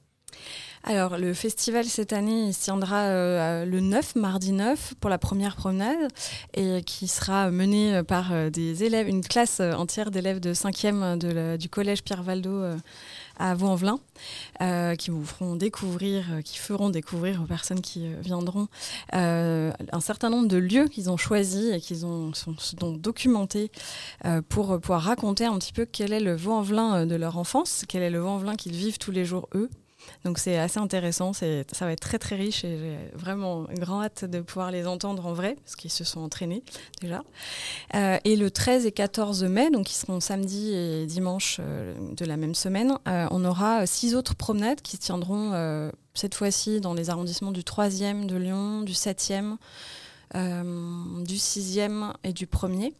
Alors, 0.84 1.16
le 1.16 1.32
festival 1.32 1.86
cette 1.86 2.12
année, 2.12 2.48
il 2.48 2.54
tiendra 2.54 3.64
le 3.64 3.80
9, 3.80 4.16
mardi 4.16 4.52
9, 4.52 4.94
pour 5.00 5.08
la 5.08 5.16
première 5.16 5.56
promenade, 5.56 6.10
et 6.52 6.82
qui 6.82 7.08
sera 7.08 7.50
mené 7.50 8.02
par 8.02 8.50
des 8.50 8.84
élèves, 8.84 9.08
une 9.08 9.22
classe 9.22 9.60
entière 9.60 10.10
d'élèves 10.10 10.40
de 10.40 10.52
5e 10.52 11.56
du 11.56 11.68
collège 11.70 12.02
Pierre 12.02 12.22
Valdo 12.22 12.64
à 13.38 13.54
Vaux-en-Velin, 13.54 13.98
euh, 14.60 14.94
qui 14.94 15.10
vous 15.10 15.24
feront 15.24 15.56
découvrir, 15.56 16.24
euh, 16.32 16.40
qui 16.40 16.58
feront 16.58 16.90
découvrir 16.90 17.42
aux 17.42 17.46
personnes 17.46 17.80
qui 17.80 18.06
euh, 18.06 18.20
viendront 18.20 18.68
un 19.12 20.00
certain 20.00 20.30
nombre 20.30 20.48
de 20.48 20.56
lieux 20.56 20.88
qu'ils 20.88 21.10
ont 21.10 21.16
choisis 21.16 21.72
et 21.72 21.80
qu'ils 21.80 22.06
ont 22.06 22.32
sont, 22.34 22.54
documentés 22.96 23.70
pour 24.48 24.78
pouvoir 24.80 25.02
raconter 25.02 25.44
un 25.44 25.58
petit 25.58 25.72
peu 25.72 25.84
quel 25.84 26.12
est 26.12 26.20
le 26.20 26.34
Vaux-en-Velin 26.34 27.06
de 27.06 27.14
leur 27.14 27.38
enfance, 27.38 27.84
quel 27.88 28.02
est 28.02 28.10
le 28.10 28.18
Vaux-en-Velin 28.18 28.56
qu'ils 28.56 28.74
vivent 28.74 28.98
tous 28.98 29.10
les 29.10 29.24
jours 29.24 29.48
eux, 29.54 29.68
donc 30.24 30.38
c'est 30.38 30.58
assez 30.58 30.78
intéressant, 30.78 31.32
ça 31.32 31.46
va 31.80 31.92
être 31.92 32.00
très 32.00 32.18
très 32.18 32.36
riche 32.36 32.64
et 32.64 32.78
j'ai 32.78 33.18
vraiment 33.18 33.68
une 33.68 33.78
grande 33.78 34.04
hâte 34.04 34.24
de 34.24 34.40
pouvoir 34.40 34.70
les 34.70 34.86
entendre 34.86 35.26
en 35.26 35.34
vrai, 35.34 35.56
parce 35.62 35.76
qu'ils 35.76 35.90
se 35.90 36.04
sont 36.04 36.20
entraînés 36.20 36.62
déjà. 37.02 37.22
Euh, 37.94 38.18
et 38.24 38.36
le 38.36 38.50
13 38.50 38.86
et 38.86 38.92
14 38.92 39.44
mai, 39.44 39.70
donc 39.70 39.86
qui 39.86 39.94
seront 39.94 40.20
samedi 40.20 40.72
et 40.74 41.06
dimanche 41.06 41.58
euh, 41.60 41.94
de 42.16 42.24
la 42.24 42.36
même 42.36 42.54
semaine, 42.54 42.96
euh, 43.06 43.26
on 43.30 43.44
aura 43.44 43.86
six 43.86 44.14
autres 44.14 44.34
promenades 44.34 44.80
qui 44.80 44.96
se 44.96 45.02
tiendront 45.02 45.52
cette 46.14 46.34
fois-ci 46.34 46.80
dans 46.80 46.94
les 46.94 47.10
arrondissements 47.10 47.52
du 47.52 47.62
3e 47.62 48.26
de 48.26 48.36
Lyon, 48.36 48.82
du 48.82 48.92
7e, 48.92 49.56
du 50.34 51.38
sixième 51.38 52.12
et 52.24 52.32
du 52.32 52.46
premier. 52.46 52.94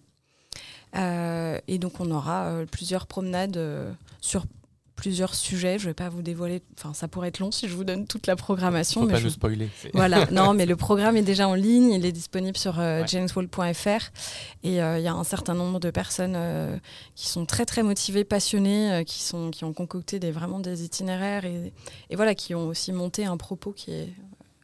et 0.95 1.79
donc 1.79 2.01
on 2.01 2.11
aura 2.11 2.51
plusieurs 2.71 3.07
promenades 3.07 3.97
sur 4.21 4.45
plusieurs 5.05 5.35
sujets. 5.35 5.79
Je 5.79 5.85
ne 5.85 5.91
vais 5.91 5.95
pas 5.95 6.09
vous 6.09 6.23
dévoiler, 6.23 6.63
enfin 6.79 6.95
ça 6.95 7.09
pourrait 7.09 7.29
être 7.29 7.39
long 7.39 7.51
si 7.51 7.69
je 7.69 7.75
vous 7.75 7.85
donne 7.85 8.07
toute 8.07 8.27
la 8.27 8.37
programmation. 8.37 9.03
Faut 9.03 9.07
mais 9.07 9.13
pas 9.13 9.19
je... 9.19 9.25
nous 9.25 9.31
spoiler. 9.31 9.69
Voilà, 9.93 10.25
non, 10.31 10.55
mais 10.55 10.65
le 10.65 10.77
programme 10.77 11.19
est 11.19 11.23
déjà 11.23 11.47
en 11.47 11.53
ligne, 11.53 11.91
il 11.91 12.07
est 12.07 12.13
disponible 12.13 12.57
sur 12.57 12.81
euh, 12.81 13.05
jameswall.fr 13.07 14.11
et 14.63 14.83
euh, 14.83 14.99
il 14.99 15.05
y 15.05 15.07
a 15.07 15.13
un 15.13 15.25
certain 15.25 15.53
nombre 15.53 15.79
de 15.79 15.91
personnes 15.91 16.37
euh, 16.37 16.79
qui 17.15 17.29
sont 17.29 17.45
très 17.45 17.67
très 17.67 17.83
motivées, 17.83 18.25
passionnées, 18.25 18.93
euh, 18.93 19.05
qui 19.05 19.23
sont 19.23 19.51
qui 19.51 19.65
ont 19.65 19.75
concocté 19.75 20.19
des 20.19 20.31
vraiment 20.31 20.59
des 20.59 20.85
itinéraires 20.85 21.45
et, 21.45 21.75
et, 22.09 22.17
voilà 22.17 22.35
qui 22.35 22.55
ont 22.55 22.69
aussi 22.69 22.91
monté 22.91 23.27
un 23.27 23.37
propos 23.37 23.73
qui 23.73 23.91
est 23.91 24.09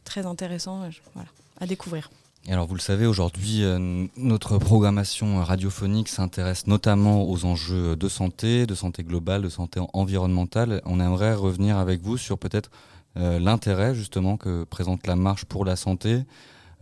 très 0.05 0.25
intéressant, 0.25 0.89
voilà, 1.15 1.29
à 1.61 1.67
découvrir 1.67 2.09
alors 2.49 2.67
vous 2.67 2.75
le 2.75 2.81
savez, 2.81 3.07
aujourd'hui, 3.07 3.63
euh, 3.65 4.07
notre 4.17 4.57
programmation 4.57 5.45
radiophonique 5.45 6.09
s'intéresse 6.09 6.67
notamment 6.67 7.29
aux 7.29 7.45
enjeux 7.45 7.97
de 7.97 8.09
santé, 8.09 8.67
de 8.67 8.75
santé 8.75 9.05
globale, 9.05 9.43
de 9.43 9.51
santé 9.51 9.79
environnementale. 9.93 10.81
On 10.87 11.01
aimerait 11.01 11.35
revenir 11.35 11.77
avec 11.77 12.01
vous 12.01 12.17
sur 12.17 12.39
peut-être 12.39 12.71
euh, 13.19 13.39
l'intérêt 13.39 13.95
justement 13.95 14.37
que 14.37 14.65
présente 14.65 15.07
la 15.07 15.17
marche 15.17 15.45
pour 15.45 15.65
la 15.67 15.77
santé, 15.77 16.23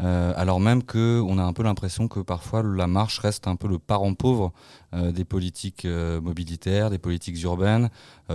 euh, 0.00 0.32
alors 0.36 0.60
même 0.60 0.82
qu'on 0.82 1.38
a 1.38 1.42
un 1.42 1.52
peu 1.52 1.62
l'impression 1.62 2.08
que 2.08 2.20
parfois 2.20 2.62
la 2.62 2.86
marche 2.86 3.18
reste 3.18 3.48
un 3.48 3.56
peu 3.56 3.66
le 3.66 3.78
parent 3.78 4.14
pauvre 4.14 4.52
euh, 4.94 5.10
des 5.10 5.24
politiques 5.24 5.84
euh, 5.84 6.20
mobilitaires, 6.20 6.90
des 6.90 6.98
politiques 6.98 7.42
urbaines, 7.42 7.90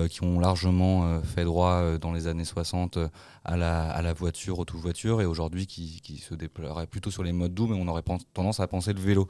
qui 0.10 0.24
ont 0.24 0.40
largement 0.40 1.22
fait 1.22 1.44
droit 1.44 2.00
dans 2.00 2.14
les 2.14 2.26
années 2.26 2.46
60 2.46 2.98
à 3.46 3.56
la, 3.56 4.14
voiture, 4.14 4.58
aux 4.58 4.66
voiture 4.74 5.22
et 5.22 5.26
aujourd'hui 5.28 5.68
qui, 5.68 6.18
se 6.18 6.34
déploierait 6.34 6.88
plutôt 6.88 7.12
sur 7.12 7.22
les 7.22 7.32
modes 7.32 7.54
doux, 7.54 7.68
mais 7.68 7.78
on 7.80 7.88
aurait 7.88 8.02
tendance 8.34 8.60
à 8.60 8.68
penser 8.68 8.92
le 8.94 9.00
vélo. 9.00 9.28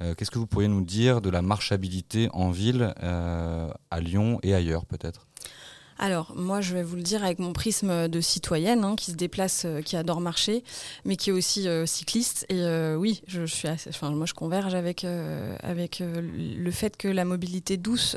Qu'est-ce 0.00 0.32
que 0.32 0.40
vous 0.40 0.48
pourriez 0.48 0.66
nous 0.66 0.80
dire 0.80 1.20
de 1.20 1.30
la 1.30 1.42
marchabilité 1.42 2.28
en 2.32 2.50
ville, 2.50 2.92
à 3.00 4.00
Lyon 4.00 4.40
et 4.42 4.52
ailleurs 4.52 4.84
peut-être? 4.84 5.29
Alors, 6.00 6.32
moi, 6.34 6.62
je 6.62 6.72
vais 6.72 6.82
vous 6.82 6.96
le 6.96 7.02
dire 7.02 7.22
avec 7.22 7.38
mon 7.40 7.52
prisme 7.52 8.08
de 8.08 8.20
citoyenne 8.22 8.84
hein, 8.84 8.96
qui 8.96 9.10
se 9.10 9.16
déplace, 9.16 9.66
euh, 9.66 9.82
qui 9.82 9.96
adore 9.96 10.22
marcher, 10.22 10.64
mais 11.04 11.16
qui 11.16 11.28
est 11.28 11.32
aussi 11.32 11.68
euh, 11.68 11.84
cycliste. 11.84 12.46
Et 12.48 12.62
euh, 12.62 12.96
oui, 12.96 13.22
je, 13.26 13.44
suis 13.44 13.68
enfin, 13.68 14.10
moi, 14.10 14.24
je 14.24 14.32
converge 14.32 14.74
avec, 14.74 15.02
le 15.02 16.70
fait 16.70 16.96
que 16.96 17.06
la 17.06 17.26
mobilité 17.26 17.76
douce 17.76 18.16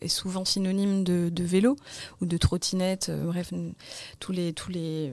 est 0.00 0.08
souvent 0.08 0.46
synonyme 0.46 1.04
de, 1.04 1.44
vélo 1.44 1.76
ou 2.22 2.26
de 2.26 2.38
trottinette, 2.38 3.12
bref, 3.24 3.52
tous 4.18 4.32
les. 4.32 4.54
Tous 4.54 4.70
les 4.70 5.12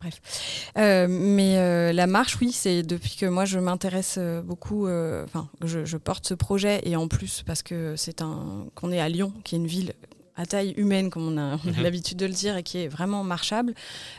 Bref. 0.00 0.70
mais 0.76 1.92
la 1.92 2.06
marche, 2.06 2.36
oui, 2.40 2.52
c'est 2.52 2.82
depuis 2.82 3.16
que 3.16 3.24
moi 3.24 3.46
je 3.46 3.58
m'intéresse 3.58 4.18
beaucoup, 4.44 4.86
enfin, 4.86 5.48
je, 5.62 5.84
je, 5.84 5.96
porte 5.96 6.26
ce 6.26 6.34
projet 6.34 6.80
et 6.84 6.94
en 6.96 7.08
plus 7.08 7.42
parce 7.46 7.62
que 7.62 7.96
c'est 7.96 8.20
un 8.20 8.66
qu'on 8.74 8.92
est 8.92 9.00
à 9.00 9.08
Lyon, 9.08 9.32
qui 9.44 9.54
est 9.54 9.58
une 9.58 9.66
ville 9.66 9.94
à 10.36 10.46
taille 10.46 10.74
humaine, 10.76 11.10
comme 11.10 11.28
on 11.28 11.38
a, 11.38 11.56
mhm. 11.56 11.82
l'habitude 11.82 12.18
de 12.18 12.26
le 12.26 12.32
dire, 12.32 12.56
et 12.56 12.62
qui 12.62 12.78
est 12.78 12.88
vraiment 12.88 13.24
marchable, 13.24 13.74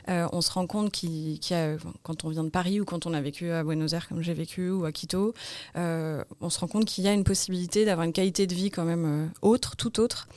euh, 0.10 0.28
on 0.32 0.42
se 0.42 0.52
rend 0.52 0.68
compte 0.68 0.92
qu'il 0.92 1.34
y 1.34 1.54
a, 1.54 1.76
quand 2.04 2.24
on 2.24 2.30
vient 2.30 2.44
de 2.44 2.50
Paris 2.50 2.80
ou 2.80 2.86
quand 2.86 3.06
on 3.06 3.14
a 3.14 3.22
vécu 3.22 3.52
à 3.52 3.64
Buenos 3.64 3.94
Aires, 3.94 4.08
comme 4.08 4.22
j'ai 4.22 4.34
vécu, 4.34 4.70
ou 4.70 4.86
à 4.86 4.92
Quito, 4.92 5.34
euh, 5.76 6.24
on 6.42 6.50
se 6.50 6.60
rend 6.60 6.68
compte 6.68 6.86
qu'il 6.86 7.04
y 7.04 7.08
a 7.08 7.14
une 7.14 7.24
possibilité 7.24 7.86
d'avoir 7.86 8.06
une 8.06 8.14
qualité 8.14 8.48
de 8.48 8.56
vie 8.56 8.70
quand 8.70 8.86
même 8.86 9.06
euh, 9.06 9.28
autre, 9.42 9.76
tout 9.76 10.00
autre. 10.00 10.28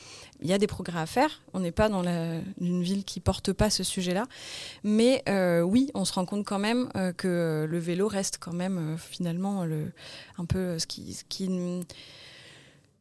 Il 0.40 0.48
y 0.48 0.52
a 0.52 0.58
des 0.58 0.68
progrès 0.68 1.00
à 1.00 1.06
faire. 1.06 1.42
On 1.52 1.58
n'est 1.58 1.72
pas 1.72 1.88
dans 1.88 2.00
la, 2.00 2.34
une 2.60 2.82
ville 2.82 3.04
qui 3.04 3.18
porte 3.18 3.52
pas 3.52 3.70
ce 3.70 3.82
sujet-là, 3.82 4.26
mais 4.84 5.24
oui, 5.64 5.90
on 5.94 6.04
se 6.04 6.12
rend 6.12 6.26
compte 6.26 6.44
quand 6.44 6.60
même 6.60 6.88
que 7.16 7.66
le 7.68 7.78
vélo 7.78 8.06
reste 8.06 8.38
quand 8.38 8.52
même 8.52 8.96
finalement 8.98 9.64
le, 9.64 9.90
un 10.38 10.44
peu 10.44 10.78
ce 10.78 10.86
qui, 10.86 11.14
ce 11.14 11.24
qui 11.28 11.48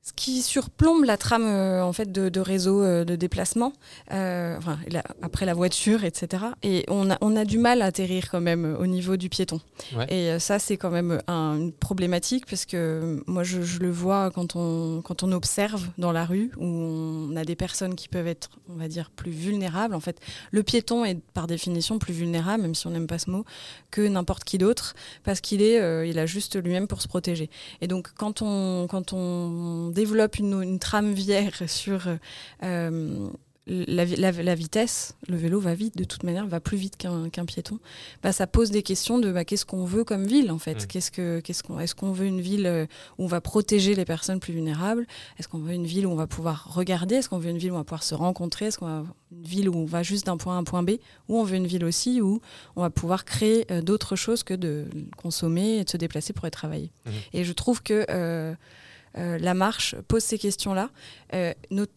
ce 0.07 0.13
qui 0.13 0.41
surplombe 0.41 1.03
la 1.03 1.17
trame 1.17 1.45
euh, 1.45 1.83
en 1.83 1.91
fait 1.91 2.13
de, 2.13 2.29
de 2.29 2.39
réseau 2.39 2.81
euh, 2.81 3.03
de 3.03 3.17
déplacement, 3.17 3.73
euh, 4.13 4.55
enfin, 4.57 4.79
après 5.21 5.45
la 5.45 5.53
voiture, 5.53 6.05
etc. 6.05 6.45
Et 6.63 6.85
on 6.87 7.11
a, 7.11 7.17
on 7.19 7.35
a 7.35 7.43
du 7.43 7.57
mal 7.57 7.81
à 7.81 7.85
atterrir 7.87 8.29
quand 8.31 8.39
même 8.39 8.77
au 8.79 8.87
niveau 8.87 9.17
du 9.17 9.27
piéton. 9.27 9.59
Ouais. 9.97 10.05
Et 10.09 10.39
ça, 10.39 10.59
c'est 10.59 10.77
quand 10.77 10.91
même 10.91 11.21
un, 11.27 11.57
une 11.57 11.73
problématique 11.73 12.45
parce 12.45 12.65
que 12.65 13.21
moi, 13.27 13.43
je, 13.43 13.61
je, 13.63 13.79
le 13.79 13.91
vois 13.91 14.31
quand 14.31 14.55
on, 14.55 15.01
quand 15.01 15.23
on 15.23 15.31
observe 15.33 15.85
dans 15.97 16.13
la 16.13 16.23
rue 16.23 16.51
où 16.55 16.65
on 16.65 17.35
a 17.35 17.43
des 17.43 17.57
personnes 17.57 17.95
qui 17.95 18.07
peuvent 18.07 18.27
être, 18.27 18.49
on 18.69 18.75
va 18.75 18.87
dire, 18.87 19.11
plus 19.11 19.31
vulnérables. 19.31 19.93
En 19.93 19.99
fait, 19.99 20.21
le 20.51 20.63
piéton 20.63 21.03
est 21.03 21.19
par 21.33 21.47
définition 21.47 21.99
plus 21.99 22.13
vulnérable, 22.13 22.63
même 22.63 22.75
si 22.75 22.87
on 22.87 22.91
n'aime 22.91 23.07
pas 23.07 23.19
ce 23.19 23.29
mot, 23.29 23.43
que 23.91 24.07
n'importe 24.07 24.45
qui 24.45 24.57
d'autre 24.57 24.95
parce 25.25 25.41
qu'il 25.41 25.61
est, 25.61 26.09
il 26.09 26.17
a 26.17 26.25
juste 26.25 26.55
lui-même 26.63 26.87
pour 26.87 27.01
se 27.01 27.09
protéger. 27.09 27.49
Et 27.81 27.87
donc, 27.87 28.07
quand 28.15 28.41
on, 28.41 28.87
quand 28.89 29.11
on 29.11 29.91
développe 29.97 30.37
une, 30.37 30.61
une 30.61 30.79
trame 30.79 31.11
vière 31.11 31.63
sur 31.67 32.07
euh, 32.63 33.29
la, 33.67 34.05
la, 34.05 34.31
la, 34.31 34.55
vitesse, 34.55 35.15
le 35.27 35.35
vélo 35.35 35.59
va 35.59 35.73
vite, 35.73 35.97
de 35.97 36.03
toute 36.03 36.23
manière, 36.23 36.47
va 36.47 36.59
plus 36.59 36.77
vite 36.77 36.95
qu'un 36.97 37.29
qu 37.29 37.43
piéton. 37.45 37.79
Bah, 38.23 38.31
ça 38.31 38.47
pose 38.47 38.71
des 38.71 38.83
questions 38.83 39.19
de 39.19 39.31
bah, 39.31 39.43
qu'est-ce 39.43 39.65
qu'on 39.65 39.85
veut 39.85 40.03
comme 40.03 40.25
ville 40.25 40.51
en 40.51 40.59
fait? 40.59 40.83
Mmh. 40.83 40.87
Qu'est-ce 40.87 41.11
que, 41.11 41.39
qu'est-ce 41.41 41.63
qu'on, 41.63 41.79
est-ce 41.79 41.95
qu'on 41.95 42.11
veut 42.11 42.27
une 42.27 42.39
ville 42.39 42.65
euh, 42.65 42.85
où 43.17 43.25
on 43.25 43.27
va 43.27 43.41
protéger 43.41 43.95
les 43.95 44.05
personnes 44.05 44.39
plus 44.39 44.53
vulnérables? 44.53 45.05
Est-ce 45.37 45.47
qu'on 45.47 45.59
veut 45.59 45.73
une 45.73 45.85
ville 45.85 46.07
où 46.07 46.11
on 46.11 46.15
va 46.15 46.27
pouvoir 46.27 46.73
regarder? 46.73 47.15
Est-ce 47.15 47.27
qu'on 47.27 47.39
veut 47.39 47.49
une 47.49 47.57
ville 47.57 47.71
où 47.71 47.75
on 47.75 47.79
va 47.79 47.83
pouvoir 47.83 48.03
se 48.03 48.15
rencontrer? 48.15 48.67
Est-ce 48.67 48.77
qu'on 48.77 49.01
veut 49.01 49.07
une 49.31 49.43
ville 49.43 49.69
où 49.69 49.75
on 49.75 49.85
va 49.85 50.03
juste 50.03 50.27
d'un 50.27 50.37
point 50.37 50.53
A 50.53 50.57
à 50.57 50.59
un 50.59 50.63
point 50.63 50.83
B? 50.83 50.91
Ou 51.27 51.37
on 51.37 51.43
veut 51.43 51.57
une 51.57 51.67
ville 51.67 51.83
aussi 51.83 52.21
où 52.21 52.39
on 52.75 52.81
va 52.81 52.89
pouvoir 52.89 53.25
créer 53.25 53.65
euh, 53.71 53.81
d'autres 53.81 54.15
choses 54.15 54.43
que 54.43 54.53
de 54.53 54.85
consommer 55.17 55.79
et 55.79 55.83
de 55.83 55.89
se 55.89 55.97
déplacer 55.97 56.31
pour 56.31 56.45
aller 56.45 56.51
travailler. 56.51 56.91
Mmh. 57.05 57.09
Et 57.33 57.43
je 57.43 57.53
trouve 57.53 57.83
que 57.83 58.05
euh, 58.09 58.37
euh, 58.47 58.55
la 59.17 59.53
marche 59.53 59.95
pose 60.07 60.23
ces 60.23 60.37
questions-là, 60.37 60.89
euh, 61.33 61.53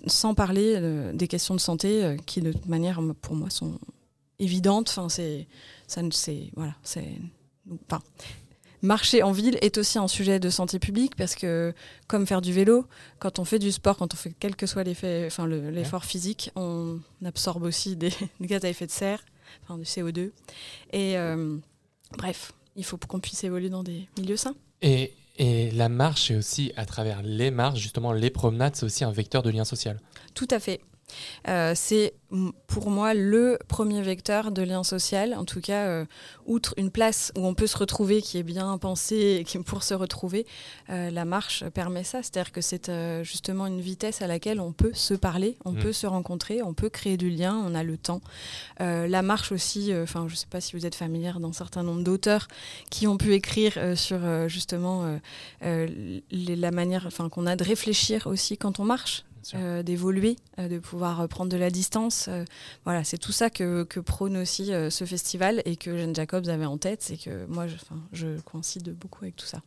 sans 0.06 0.34
parler 0.34 0.74
euh, 0.76 1.12
des 1.12 1.28
questions 1.28 1.54
de 1.54 1.60
santé 1.60 2.04
euh, 2.04 2.16
qui, 2.26 2.40
de 2.40 2.52
toute 2.52 2.66
manière, 2.66 3.00
pour 3.20 3.34
moi, 3.34 3.50
sont 3.50 3.78
évidentes. 4.38 4.88
Enfin, 4.88 5.08
c'est, 5.08 5.46
ça, 5.86 6.02
c'est, 6.10 6.50
voilà, 6.56 6.74
c'est, 6.82 7.08
enfin, 7.86 8.02
marcher 8.82 9.22
en 9.22 9.32
ville 9.32 9.58
est 9.60 9.78
aussi 9.78 9.98
un 9.98 10.08
sujet 10.08 10.40
de 10.40 10.50
santé 10.50 10.78
publique 10.78 11.14
parce 11.16 11.34
que, 11.34 11.74
comme 12.06 12.26
faire 12.26 12.40
du 12.40 12.52
vélo, 12.52 12.86
quand 13.18 13.38
on 13.38 13.44
fait 13.44 13.58
du 13.58 13.72
sport, 13.72 13.96
quand 13.96 14.14
on 14.14 14.16
fait 14.16 14.34
quel 14.38 14.56
que 14.56 14.66
soit 14.66 14.84
l'effet, 14.84 15.24
enfin, 15.26 15.46
l'effort 15.46 16.04
physique, 16.04 16.50
on 16.56 17.00
absorbe 17.24 17.62
aussi 17.64 17.96
des, 17.96 18.12
des, 18.40 18.46
gaz 18.46 18.64
à 18.64 18.68
effet 18.68 18.86
de 18.86 18.92
serre, 18.92 19.24
enfin, 19.62 19.78
du 19.78 19.84
CO2. 19.84 20.30
Et 20.92 21.16
euh, 21.18 21.56
bref, 22.16 22.52
il 22.76 22.84
faut 22.84 22.96
qu'on 22.96 23.20
puisse 23.20 23.44
évoluer 23.44 23.68
dans 23.68 23.82
des 23.82 24.08
milieux 24.18 24.36
sains. 24.36 24.54
Et 24.82 25.12
et 25.40 25.70
la 25.70 25.88
marche, 25.88 26.30
et 26.30 26.36
aussi 26.36 26.70
à 26.76 26.84
travers 26.84 27.22
les 27.22 27.50
marches, 27.50 27.80
justement 27.80 28.12
les 28.12 28.28
promenades, 28.28 28.76
c'est 28.76 28.84
aussi 28.84 29.04
un 29.04 29.10
vecteur 29.10 29.42
de 29.42 29.48
lien 29.48 29.64
social. 29.64 29.98
Tout 30.34 30.46
à 30.50 30.60
fait. 30.60 30.82
Euh, 31.48 31.72
c'est 31.74 32.14
pour 32.68 32.90
moi 32.90 33.12
le 33.12 33.58
premier 33.66 34.02
vecteur 34.02 34.52
de 34.52 34.62
lien 34.62 34.84
social, 34.84 35.34
en 35.34 35.44
tout 35.44 35.60
cas, 35.60 35.86
euh, 35.86 36.04
outre 36.46 36.74
une 36.76 36.90
place 36.90 37.32
où 37.36 37.44
on 37.44 37.54
peut 37.54 37.66
se 37.66 37.76
retrouver, 37.76 38.22
qui 38.22 38.38
est 38.38 38.42
bien 38.42 38.78
pensée 38.78 39.44
pour 39.66 39.82
se 39.82 39.94
retrouver, 39.94 40.46
euh, 40.90 41.10
la 41.10 41.24
marche 41.24 41.64
permet 41.70 42.04
ça. 42.04 42.22
C'est-à-dire 42.22 42.52
que 42.52 42.60
c'est 42.60 42.90
justement 43.22 43.66
une 43.66 43.80
vitesse 43.80 44.22
à 44.22 44.26
laquelle 44.26 44.60
on 44.60 44.72
peut 44.72 44.92
se 44.94 45.14
parler, 45.14 45.56
on 45.64 45.72
mmh. 45.72 45.78
peut 45.78 45.92
se 45.92 46.06
rencontrer, 46.06 46.62
on 46.62 46.74
peut 46.74 46.88
créer 46.88 47.16
du 47.16 47.30
lien, 47.30 47.60
on 47.66 47.74
a 47.74 47.82
le 47.82 47.96
temps. 47.96 48.20
La 48.78 49.22
marche 49.22 49.52
aussi, 49.52 49.92
enfin, 49.94 50.26
je 50.28 50.34
ne 50.34 50.36
sais 50.36 50.46
pas 50.48 50.60
si 50.60 50.76
vous 50.76 50.86
êtes 50.86 50.94
familière 50.94 51.40
d'un 51.40 51.52
certain 51.52 51.82
nombre 51.82 52.02
d'auteurs 52.02 52.48
qui 52.90 53.06
ont 53.06 53.16
pu 53.16 53.34
écrire 53.34 53.78
sur 53.96 54.48
justement 54.48 55.18
les, 55.62 56.22
la 56.30 56.70
manière 56.70 57.08
qu'on 57.30 57.46
a 57.46 57.56
de 57.56 57.64
réfléchir 57.64 58.26
aussi 58.26 58.56
quand 58.56 58.80
on 58.80 58.84
marche 58.84 59.24
euh, 59.54 59.82
d'évoluer, 59.82 60.36
euh, 60.58 60.68
de 60.68 60.78
pouvoir 60.78 61.20
euh, 61.20 61.26
prendre 61.26 61.50
de 61.50 61.56
la 61.56 61.70
distance. 61.70 62.28
Voilà, 62.84 63.04
c'est 63.04 63.18
tout 63.18 63.32
ça 63.32 63.50
que, 63.50 63.84
que 63.84 64.00
prône 64.00 64.36
aussi 64.36 64.66
ce 64.66 65.04
festival 65.04 65.62
et 65.64 65.76
que 65.76 65.96
Jeanne 65.96 66.14
Jacobs 66.14 66.48
avait 66.48 66.66
en 66.66 66.78
tête. 66.78 67.02
C'est 67.02 67.16
que 67.16 67.46
moi, 67.46 67.66
je, 67.66 67.76
je 68.12 68.40
coïncide 68.40 68.94
beaucoup 68.94 69.24
avec 69.24 69.36
tout 69.36 69.46
ça. 69.46 69.62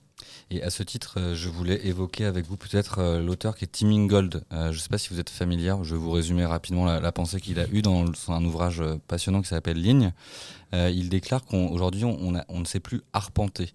Et 0.52 0.64
à 0.64 0.70
ce 0.70 0.84
titre, 0.84 1.34
je 1.34 1.50
voulais 1.50 1.86
évoquer 1.86 2.26
avec 2.26 2.46
vous 2.46 2.56
peut-être 2.56 3.20
l'auteur 3.20 3.56
qui 3.56 3.66
est 3.66 3.68
Tim 3.68 3.90
Ingold. 3.90 4.44
je 4.52 4.68
ne 4.68 4.74
sais 4.74 4.88
pas 4.88 4.98
si 4.98 5.10
vous 5.10 5.20
êtes 5.20 5.30
familière, 5.30 5.84
je 5.84 5.96
vais 5.96 6.02
vous 6.02 6.12
résumer 6.12 6.46
rapidement 6.46 6.86
la, 6.86 7.00
la 7.00 7.12
pensée 7.12 7.42
qu'il 7.42 7.60
a 7.60 7.68
eue 7.70 7.82
dans 7.82 8.06
un 8.30 8.46
ouvrage 8.46 8.82
passionnant 9.08 9.42
qui 9.42 9.50
s'appelle 9.50 9.82
Ligne. 9.82 10.14
il 10.72 11.10
déclare 11.10 11.44
qu'aujourd'hui, 11.44 12.06
on, 12.06 12.18
on, 12.22 12.42
on, 12.48 12.60
ne 12.60 12.66
sait 12.66 12.80
plus 12.80 13.02
arpenter. 13.12 13.74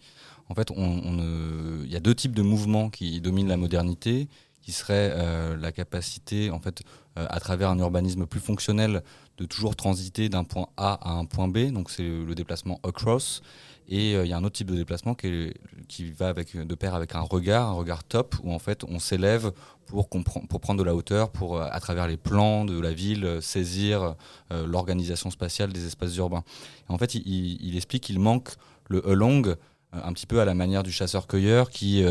En 0.48 0.54
fait, 0.54 0.70
on, 0.70 0.76
on, 0.76 1.82
il 1.84 1.92
y 1.92 1.96
a 1.96 2.00
deux 2.00 2.14
types 2.14 2.34
de 2.34 2.42
mouvements 2.42 2.88
qui 2.88 3.20
dominent 3.20 3.48
la 3.48 3.58
modernité 3.58 4.28
qui 4.68 4.74
serait 4.74 5.14
euh, 5.14 5.56
la 5.56 5.72
capacité, 5.72 6.50
en 6.50 6.60
fait, 6.60 6.82
euh, 7.16 7.24
à 7.30 7.40
travers 7.40 7.70
un 7.70 7.78
urbanisme 7.78 8.26
plus 8.26 8.38
fonctionnel, 8.38 9.02
de 9.38 9.46
toujours 9.46 9.74
transiter 9.76 10.28
d'un 10.28 10.44
point 10.44 10.68
A 10.76 11.08
à 11.08 11.12
un 11.12 11.24
point 11.24 11.48
B. 11.48 11.72
Donc 11.72 11.90
c'est 11.90 12.02
le, 12.02 12.34
déplacement 12.34 12.78
across. 12.82 13.40
Et 13.88 14.14
euh, 14.14 14.26
il 14.26 14.28
y 14.28 14.34
a 14.34 14.36
un 14.36 14.44
autre 14.44 14.56
type 14.56 14.70
de 14.70 14.76
déplacement 14.76 15.14
qui, 15.14 15.54
qui 15.88 16.10
va 16.10 16.28
avec, 16.28 16.54
de 16.54 16.74
pair 16.74 16.94
avec 16.94 17.14
un 17.14 17.22
regard, 17.22 17.66
un 17.66 17.72
regard 17.72 18.04
top, 18.04 18.36
où 18.42 18.52
en 18.52 18.58
fait 18.58 18.84
on 18.84 18.98
s'élève 18.98 19.52
pour, 19.86 20.06
pour 20.10 20.60
prendre 20.60 20.80
de 20.80 20.84
la 20.84 20.94
hauteur, 20.94 21.30
pour 21.30 21.62
à 21.62 21.80
travers 21.80 22.06
les 22.06 22.18
plans 22.18 22.66
de 22.66 22.78
la 22.78 22.92
ville 22.92 23.38
saisir 23.40 24.16
l'organisation 24.50 25.30
spatiale 25.30 25.72
des 25.72 25.86
espaces 25.86 26.14
urbains. 26.16 26.44
Et 26.90 26.92
en 26.92 26.98
fait, 26.98 27.14
il 27.14 27.74
explique 27.74 28.02
qu'il 28.02 28.18
manque 28.18 28.50
le 28.90 29.08
along 29.08 29.54
un 29.94 30.12
petit 30.12 30.26
peu 30.26 30.42
à 30.42 30.44
la 30.44 30.52
manière 30.52 30.82
du 30.82 30.92
chasseur-cueilleur 30.92 31.70
qui 31.70 32.04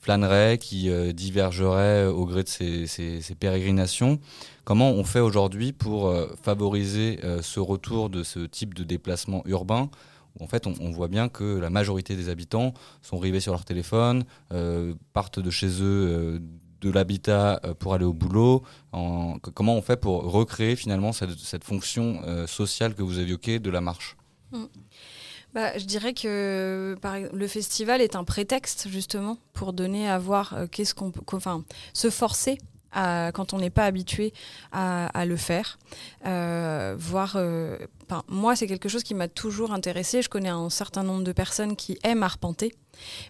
flânerait, 0.00 0.58
qui 0.58 0.90
divergerait 1.12 2.06
au 2.06 2.24
gré 2.24 2.42
de 2.42 2.48
ses, 2.48 3.34
pérégrinations. 3.38 4.18
Comment 4.64 4.90
on 4.90 5.04
fait 5.04 5.20
aujourd'hui 5.20 5.72
pour 5.72 6.14
favoriser 6.42 7.20
ce 7.42 7.60
retour 7.60 8.08
de 8.08 8.22
ce 8.22 8.40
type 8.40 8.74
de 8.74 8.82
déplacement 8.82 9.42
urbain 9.46 9.90
en 10.38 10.46
fait 10.46 10.66
on, 10.66 10.90
voit 10.90 11.08
bien 11.08 11.28
que 11.28 11.58
la 11.58 11.70
majorité 11.70 12.16
des 12.16 12.28
habitants 12.28 12.74
sont 13.02 13.18
rivés 13.18 13.40
sur 13.40 13.52
leur 13.52 13.64
téléphone, 13.64 14.24
euh, 14.52 14.94
partent 15.12 15.40
de 15.40 15.50
chez 15.50 15.68
eux 15.82 15.82
euh, 15.82 16.38
de 16.80 16.90
l'habitat 16.90 17.60
euh, 17.64 17.74
pour 17.74 17.94
aller 17.94 18.04
au 18.04 18.12
boulot. 18.12 18.62
comment 18.92 19.74
on 19.74 19.82
fait 19.82 19.96
pour 19.96 20.30
recréer 20.30 20.76
finalement 20.76 21.12
cette, 21.12 21.64
fonction 21.64 22.22
sociale 22.46 22.94
que 22.94 23.02
vous 23.02 23.18
évoquez 23.18 23.58
de 23.58 23.70
la 23.70 23.80
marche? 23.80 24.16
Hmm. 24.52 24.66
Bah, 25.54 25.76
je 25.78 25.84
dirais 25.84 26.14
que 26.14 26.96
le 27.32 27.46
festival 27.46 28.00
est 28.00 28.16
un 28.16 28.24
prétexte 28.24 28.88
justement 28.88 29.38
pour 29.52 29.72
donner 29.72 30.08
à 30.08 30.18
voir 30.18 30.54
qu'est-ce 30.70 30.94
qu'on 30.94 31.10
peut, 31.10 31.22
enfin, 31.32 31.64
se 31.92 32.10
forcer 32.10 32.58
quand 32.92 33.52
on 33.52 33.58
n'est 33.58 33.70
pas 33.70 33.84
habitué 33.84 34.32
à, 34.72 35.24
le 35.24 35.36
faire. 35.36 35.78
Euh, 36.26 36.94
voir, 36.98 37.34
euh, 37.36 37.78
moi, 38.28 38.56
c'est 38.56 38.66
quelque 38.66 38.88
chose 38.88 39.02
qui 39.02 39.14
m'a 39.14 39.28
toujours 39.28 39.72
intéressé. 39.72 40.22
Je 40.22 40.28
connais 40.28 40.48
un 40.48 40.70
certain 40.70 41.02
nombre 41.02 41.24
de 41.24 41.32
personnes 41.32 41.76
qui 41.76 41.98
aiment 42.02 42.22
arpenter, 42.22 42.74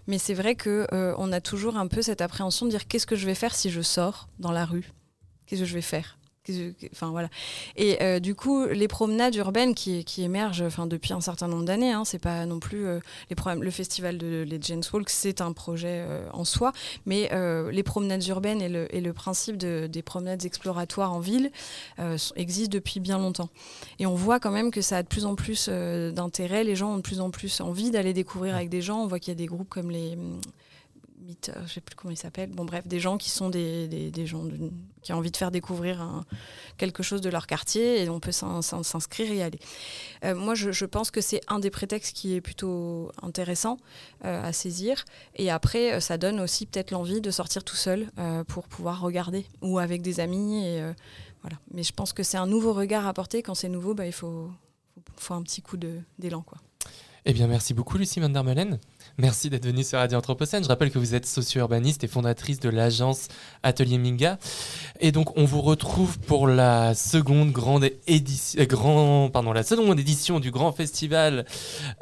mais 0.07 0.19
c'est 0.19 0.35
vrai 0.35 0.55
que 0.55 0.87
euh, 0.93 1.15
on 1.19 1.33
a 1.33 1.41
toujours 1.41 1.77
un 1.77 1.87
peu 1.87 2.03
cette 2.03 2.21
appréhension 2.21 2.67
de 2.67 2.71
dire 2.71 2.87
qu'est-ce 2.87 3.07
que 3.07 3.17
je 3.17 3.27
vais 3.27 3.35
faire 3.35 3.55
si 3.55 3.71
je 3.71 3.83
sors 3.83 4.29
dans 4.39 4.53
la 4.53 4.65
rue? 4.65 4.93
Qu'est-ce 5.47 5.63
que 5.63 5.67
je 5.67 5.75
vais 5.75 5.83
faire? 5.83 6.20
Enfin 6.91 7.11
voilà. 7.11 7.29
Et 7.77 8.03
euh, 8.03 8.19
du 8.19 8.35
coup, 8.35 8.65
les 8.67 8.89
promenades 8.89 9.35
urbaines 9.35 9.75
qui, 9.75 10.05
qui 10.05 10.23
émergent, 10.23 10.63
enfin 10.63 10.87
depuis 10.87 11.13
un 11.13 11.21
certain 11.21 11.49
nombre 11.49 11.65
d'années, 11.65 11.93
hein, 11.93 12.05
c'est 12.05 12.19
pas 12.19 12.47
non 12.47 12.61
plus 12.61 12.87
euh, 12.87 13.01
les 13.29 13.37
le 13.61 13.71
festival 13.71 14.17
de 14.17 14.45
les 14.47 14.59
James 14.63 14.83
Walk, 14.93 15.11
c'est 15.11 15.41
un 15.41 15.53
projet 15.53 16.05
euh, 16.07 16.29
en 16.33 16.45
soi, 16.45 16.73
mais 17.05 17.31
les 17.73 17.83
promenades 17.83 18.27
urbaines 18.27 18.63
et 18.63 18.69
le, 18.69 18.95
et 18.95 19.01
le 19.01 19.13
principe 19.13 19.57
de, 19.57 19.87
des 19.87 20.03
promenades 20.03 20.45
exploratoires 20.45 21.13
en 21.13 21.21
ville 21.21 21.51
existent 22.37 22.73
depuis 22.73 23.01
bien 23.01 23.19
longtemps. 23.19 23.49
Et 23.99 24.07
on 24.07 24.15
voit 24.15 24.41
quand 24.41 24.51
même 24.51 24.71
que 24.71 24.81
ça 24.81 24.99
a 24.99 25.03
de 25.03 25.09
plus 25.09 25.25
en 25.25 25.35
plus 25.35 25.69
d'intérêt. 25.69 26.65
Les 26.65 26.77
gens 26.77 26.95
ont 26.95 26.97
de 26.97 27.03
plus 27.03 27.21
en 27.21 27.31
plus 27.31 27.61
envie 27.61 27.91
d'aller 27.91 28.13
découvrir 28.13 28.55
avec 28.55 28.69
des 28.69 28.83
gens. 28.83 29.03
On 29.03 29.07
voit 29.07 29.19
qu'il 29.19 29.33
y 29.33 29.37
a 29.37 29.39
des 29.39 29.47
groupes 29.47 29.69
comme 29.69 29.91
les 29.91 30.17
je 31.45 31.51
euh, 31.51 31.67
je 31.67 31.75
sais 31.75 31.81
plus 31.81 31.95
comment 31.97 32.13
ils 32.13 32.17
s'appellent. 32.17 32.51
Bon, 32.51 32.65
bref, 32.65 32.87
des 32.87 33.01
gens 33.01 33.19
qui 33.19 33.31
sont 33.31 33.51
des, 33.51 34.13
gens 34.27 34.45
qui 35.03 35.13
ont 35.13 35.17
envie 35.17 35.31
de 35.31 35.37
faire 35.37 35.51
découvrir 35.51 36.25
quelque 36.77 37.03
chose 37.03 37.21
de 37.21 37.31
leur 37.31 37.47
quartier 37.47 38.03
et 38.03 38.09
on 38.09 38.21
peut 38.21 38.33
s'inscrire 38.33 39.31
et 39.31 39.37
y 39.37 39.43
aller. 39.43 39.59
Euh, 40.25 40.35
moi, 40.35 40.55
je, 40.55 40.85
pense 40.85 41.11
que 41.11 41.21
c'est 41.21 41.41
un 41.49 41.59
des 41.59 41.71
prétextes 41.71 42.15
qui 42.15 42.35
est 42.35 42.41
plutôt 42.41 43.11
intéressant 43.23 43.79
euh, 44.25 44.43
à 44.43 44.53
saisir. 44.53 45.05
Et 45.37 45.51
après, 45.51 46.01
ça 46.01 46.19
donne 46.19 46.41
aussi 46.41 46.67
peut-être 46.67 46.91
l'envie 46.91 47.21
de 47.21 47.31
sortir 47.31 47.65
tout 47.65 47.77
seul 47.77 48.11
pour 48.49 48.69
pouvoir 48.69 49.01
regarder 49.01 49.47
ou 49.63 49.79
avec 49.79 50.03
des 50.03 50.21
amis. 50.21 50.65
Et, 50.65 50.83
voilà. 51.43 51.59
Mais 51.73 51.83
je 51.83 51.93
pense 51.93 52.13
que 52.13 52.23
c'est 52.23 52.39
un 52.39 52.47
nouveau 52.47 52.73
regard 52.73 53.07
à 53.07 53.15
porter. 53.15 53.43
Quand 53.43 53.55
c'est 53.55 53.69
nouveau, 53.69 53.95
bah, 53.95 54.07
il 54.07 54.13
faut, 54.13 54.51
faut, 55.17 55.35
un 55.35 55.43
petit 55.43 55.63
coup 55.63 55.77
d'élan. 55.77 56.43
quoi. 56.43 56.59
Eh 57.27 57.35
bien, 57.35 57.47
merci 57.47 57.75
beaucoup, 57.75 57.99
Lucie 57.99 58.19
Van 58.19 58.31
der 58.31 58.43
Melen. 58.43 58.79
Merci 59.19 59.51
d'être 59.51 59.67
venue 59.67 59.85
sur 59.85 59.99
Radio 59.99 60.17
Anthropocène. 60.17 60.65
Je 60.65 60.69
rappelle 60.69 60.91
que 60.91 60.99
vous 60.99 61.15
êtes 61.15 61.27
socio-urbaniste 61.27 62.03
et 62.03 62.09
fondatrice 62.09 62.61
de 62.61 62.71
l'agence 62.71 63.29
Atelier 63.63 63.99
Minga. 63.99 64.39
Et 65.01 65.13
donc, 65.13 65.37
on 65.37 65.45
vous 65.45 65.61
retrouve 65.61 66.19
pour 66.19 66.49
la 66.49 66.95
seconde 66.95 67.53
grande 67.53 67.91
édition, 68.07 68.63
euh, 68.63 68.65
grand, 68.65 69.29
pardon, 69.31 69.53
la 69.53 69.63
seconde 69.63 70.01
édition 70.01 70.41
du 70.41 70.51
grand 70.51 70.73
festival 70.73 71.45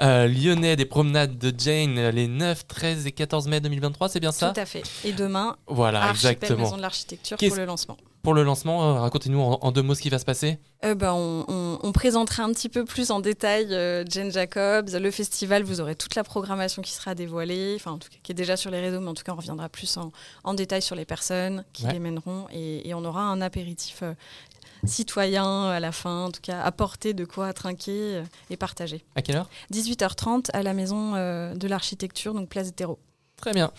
euh, 0.00 0.28
lyonnais 0.28 0.76
des 0.76 0.84
promenades 0.84 1.37
de 1.37 1.52
Jane 1.56 2.10
les 2.10 2.28
9, 2.28 2.68
13 2.68 3.06
et 3.08 3.12
14 3.12 3.48
mai 3.48 3.60
2023. 3.60 4.08
C'est 4.10 4.20
bien 4.20 4.30
ça? 4.30 4.52
Tout 4.52 4.60
à 4.60 4.66
fait. 4.66 4.84
Et 5.04 5.12
demain, 5.12 5.56
voilà, 5.66 6.10
exactement. 6.10 6.60
Maison 6.60 6.76
de 6.76 6.82
l'Architecture 6.82 7.37
pour 7.38 7.56
le 7.56 7.64
lancement 7.64 7.96
pour 8.28 8.35
le 8.35 8.42
lancement, 8.42 8.85
euh, 8.85 9.00
racontez-nous 9.00 9.40
en, 9.40 9.73
deux 9.73 9.80
mots 9.80 9.94
ce 9.94 10.02
qui 10.02 10.11
va 10.11 10.18
se 10.18 10.26
passer. 10.26 10.58
Euh, 10.85 10.94
ben, 10.94 11.14
on, 11.14 11.92
présentera 11.92 12.42
un 12.42 12.52
petit 12.52 12.68
peu 12.68 12.85
plus 12.85 13.11
en 13.11 13.20
détail 13.20 13.68
euh, 13.73 14.04
Jane 14.06 14.30
Jacobs, 14.30 14.90
le 14.90 15.11
festival. 15.11 15.62
Vous 15.62 15.80
aurez 15.80 15.94
toute 15.94 16.14
la 16.14 16.25
programmation 16.25 16.82
qui 16.82 16.93
sera 16.93 17.14
dévoilée, 17.14 17.73
enfin 17.76 17.93
en 17.93 17.97
tout 17.97 18.10
cas 18.10 18.19
qui 18.23 18.32
est 18.32 18.34
déjà 18.34 18.58
sur 18.58 18.71
les 18.71 18.80
réseaux, 18.80 19.00
mais 19.00 19.08
en 19.08 19.14
tout 19.14 19.25
cas 19.25 19.32
on 19.32 19.36
reviendra 19.36 19.71
plus 19.71 19.99
en, 20.45 20.52
détail 20.52 20.82
sur 20.82 20.95
les 20.95 21.06
personnes 21.06 21.64
qui 21.73 21.86
les 21.86 21.99
mèneront 21.99 22.45
et, 22.52 22.93
on 22.93 23.02
aura 23.02 23.23
un 23.23 23.41
apéritif 23.41 24.02
citoyen 24.84 25.71
à 25.71 25.80
la 25.80 25.91
fin, 25.91 26.26
en 26.26 26.30
tout 26.30 26.43
cas 26.43 26.60
apporter 26.60 27.14
de 27.14 27.25
quoi 27.25 27.54
trinquer 27.54 28.23
et 28.50 28.58
partager. 28.58 29.02
À 29.17 29.23
quelle 29.23 29.36
heure? 29.36 29.49
18h30 29.73 30.50
à 30.52 30.62
la 30.62 30.75
maison 30.75 31.12
de 31.12 31.67
l'architecture, 31.67 32.34
donc 32.34 32.50
place 32.50 32.75
Terreau. 32.75 32.99
Très 33.40 33.52
bien. 33.52 33.70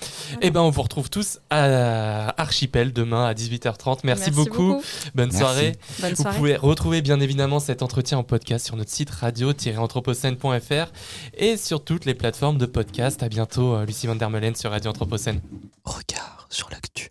Et 0.41 0.47
eh 0.47 0.51
ben, 0.51 0.61
on 0.61 0.69
vous 0.69 0.81
retrouve 0.81 1.09
tous 1.09 1.39
à 1.49 2.33
Archipel 2.41 2.93
demain 2.93 3.25
à 3.25 3.33
18h30. 3.33 3.99
Merci, 4.05 4.31
beaucoup. 4.31 4.81
Bonne, 5.15 5.31
soirée. 5.31 5.73
Vous 5.99 6.23
pouvez 6.23 6.55
retrouver 6.55 7.01
bien 7.01 7.19
évidemment 7.19 7.59
cet 7.59 7.81
entretien 7.81 8.17
en 8.17 8.23
podcast 8.23 8.65
sur 8.65 8.77
notre 8.77 8.89
site 8.89 9.09
radio-anthropocène.fr 9.09 10.91
et 11.37 11.57
sur 11.57 11.83
toutes 11.83 12.05
les 12.05 12.13
plateformes 12.13 12.57
de 12.57 12.65
podcast. 12.65 13.21
À 13.21 13.27
bientôt, 13.27 13.75
euh, 13.75 13.85
Lucie 13.85 14.07
Van 14.07 14.15
der 14.15 14.29
Melen 14.29 14.55
sur 14.55 14.71
Radio 14.71 14.91
Anthropocène. 14.91 15.41
Regard 15.83 16.47
sur 16.49 16.69
l'actu. 16.69 17.09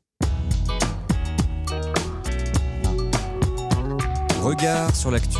Regard 4.40 4.96
sur 4.96 5.10
l'actu. 5.10 5.38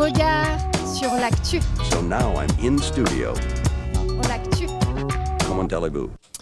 Regard 0.00 0.58
sur 0.86 1.12
l'actu. 1.12 1.60
So 1.90 2.00
now 2.00 2.32
I'm 2.40 2.48
in 2.64 2.78
studio. 2.78 3.34
L'actu. 4.28 4.66
Come 5.46 5.58
on, 5.58 5.68
Teleboo. 5.68 6.10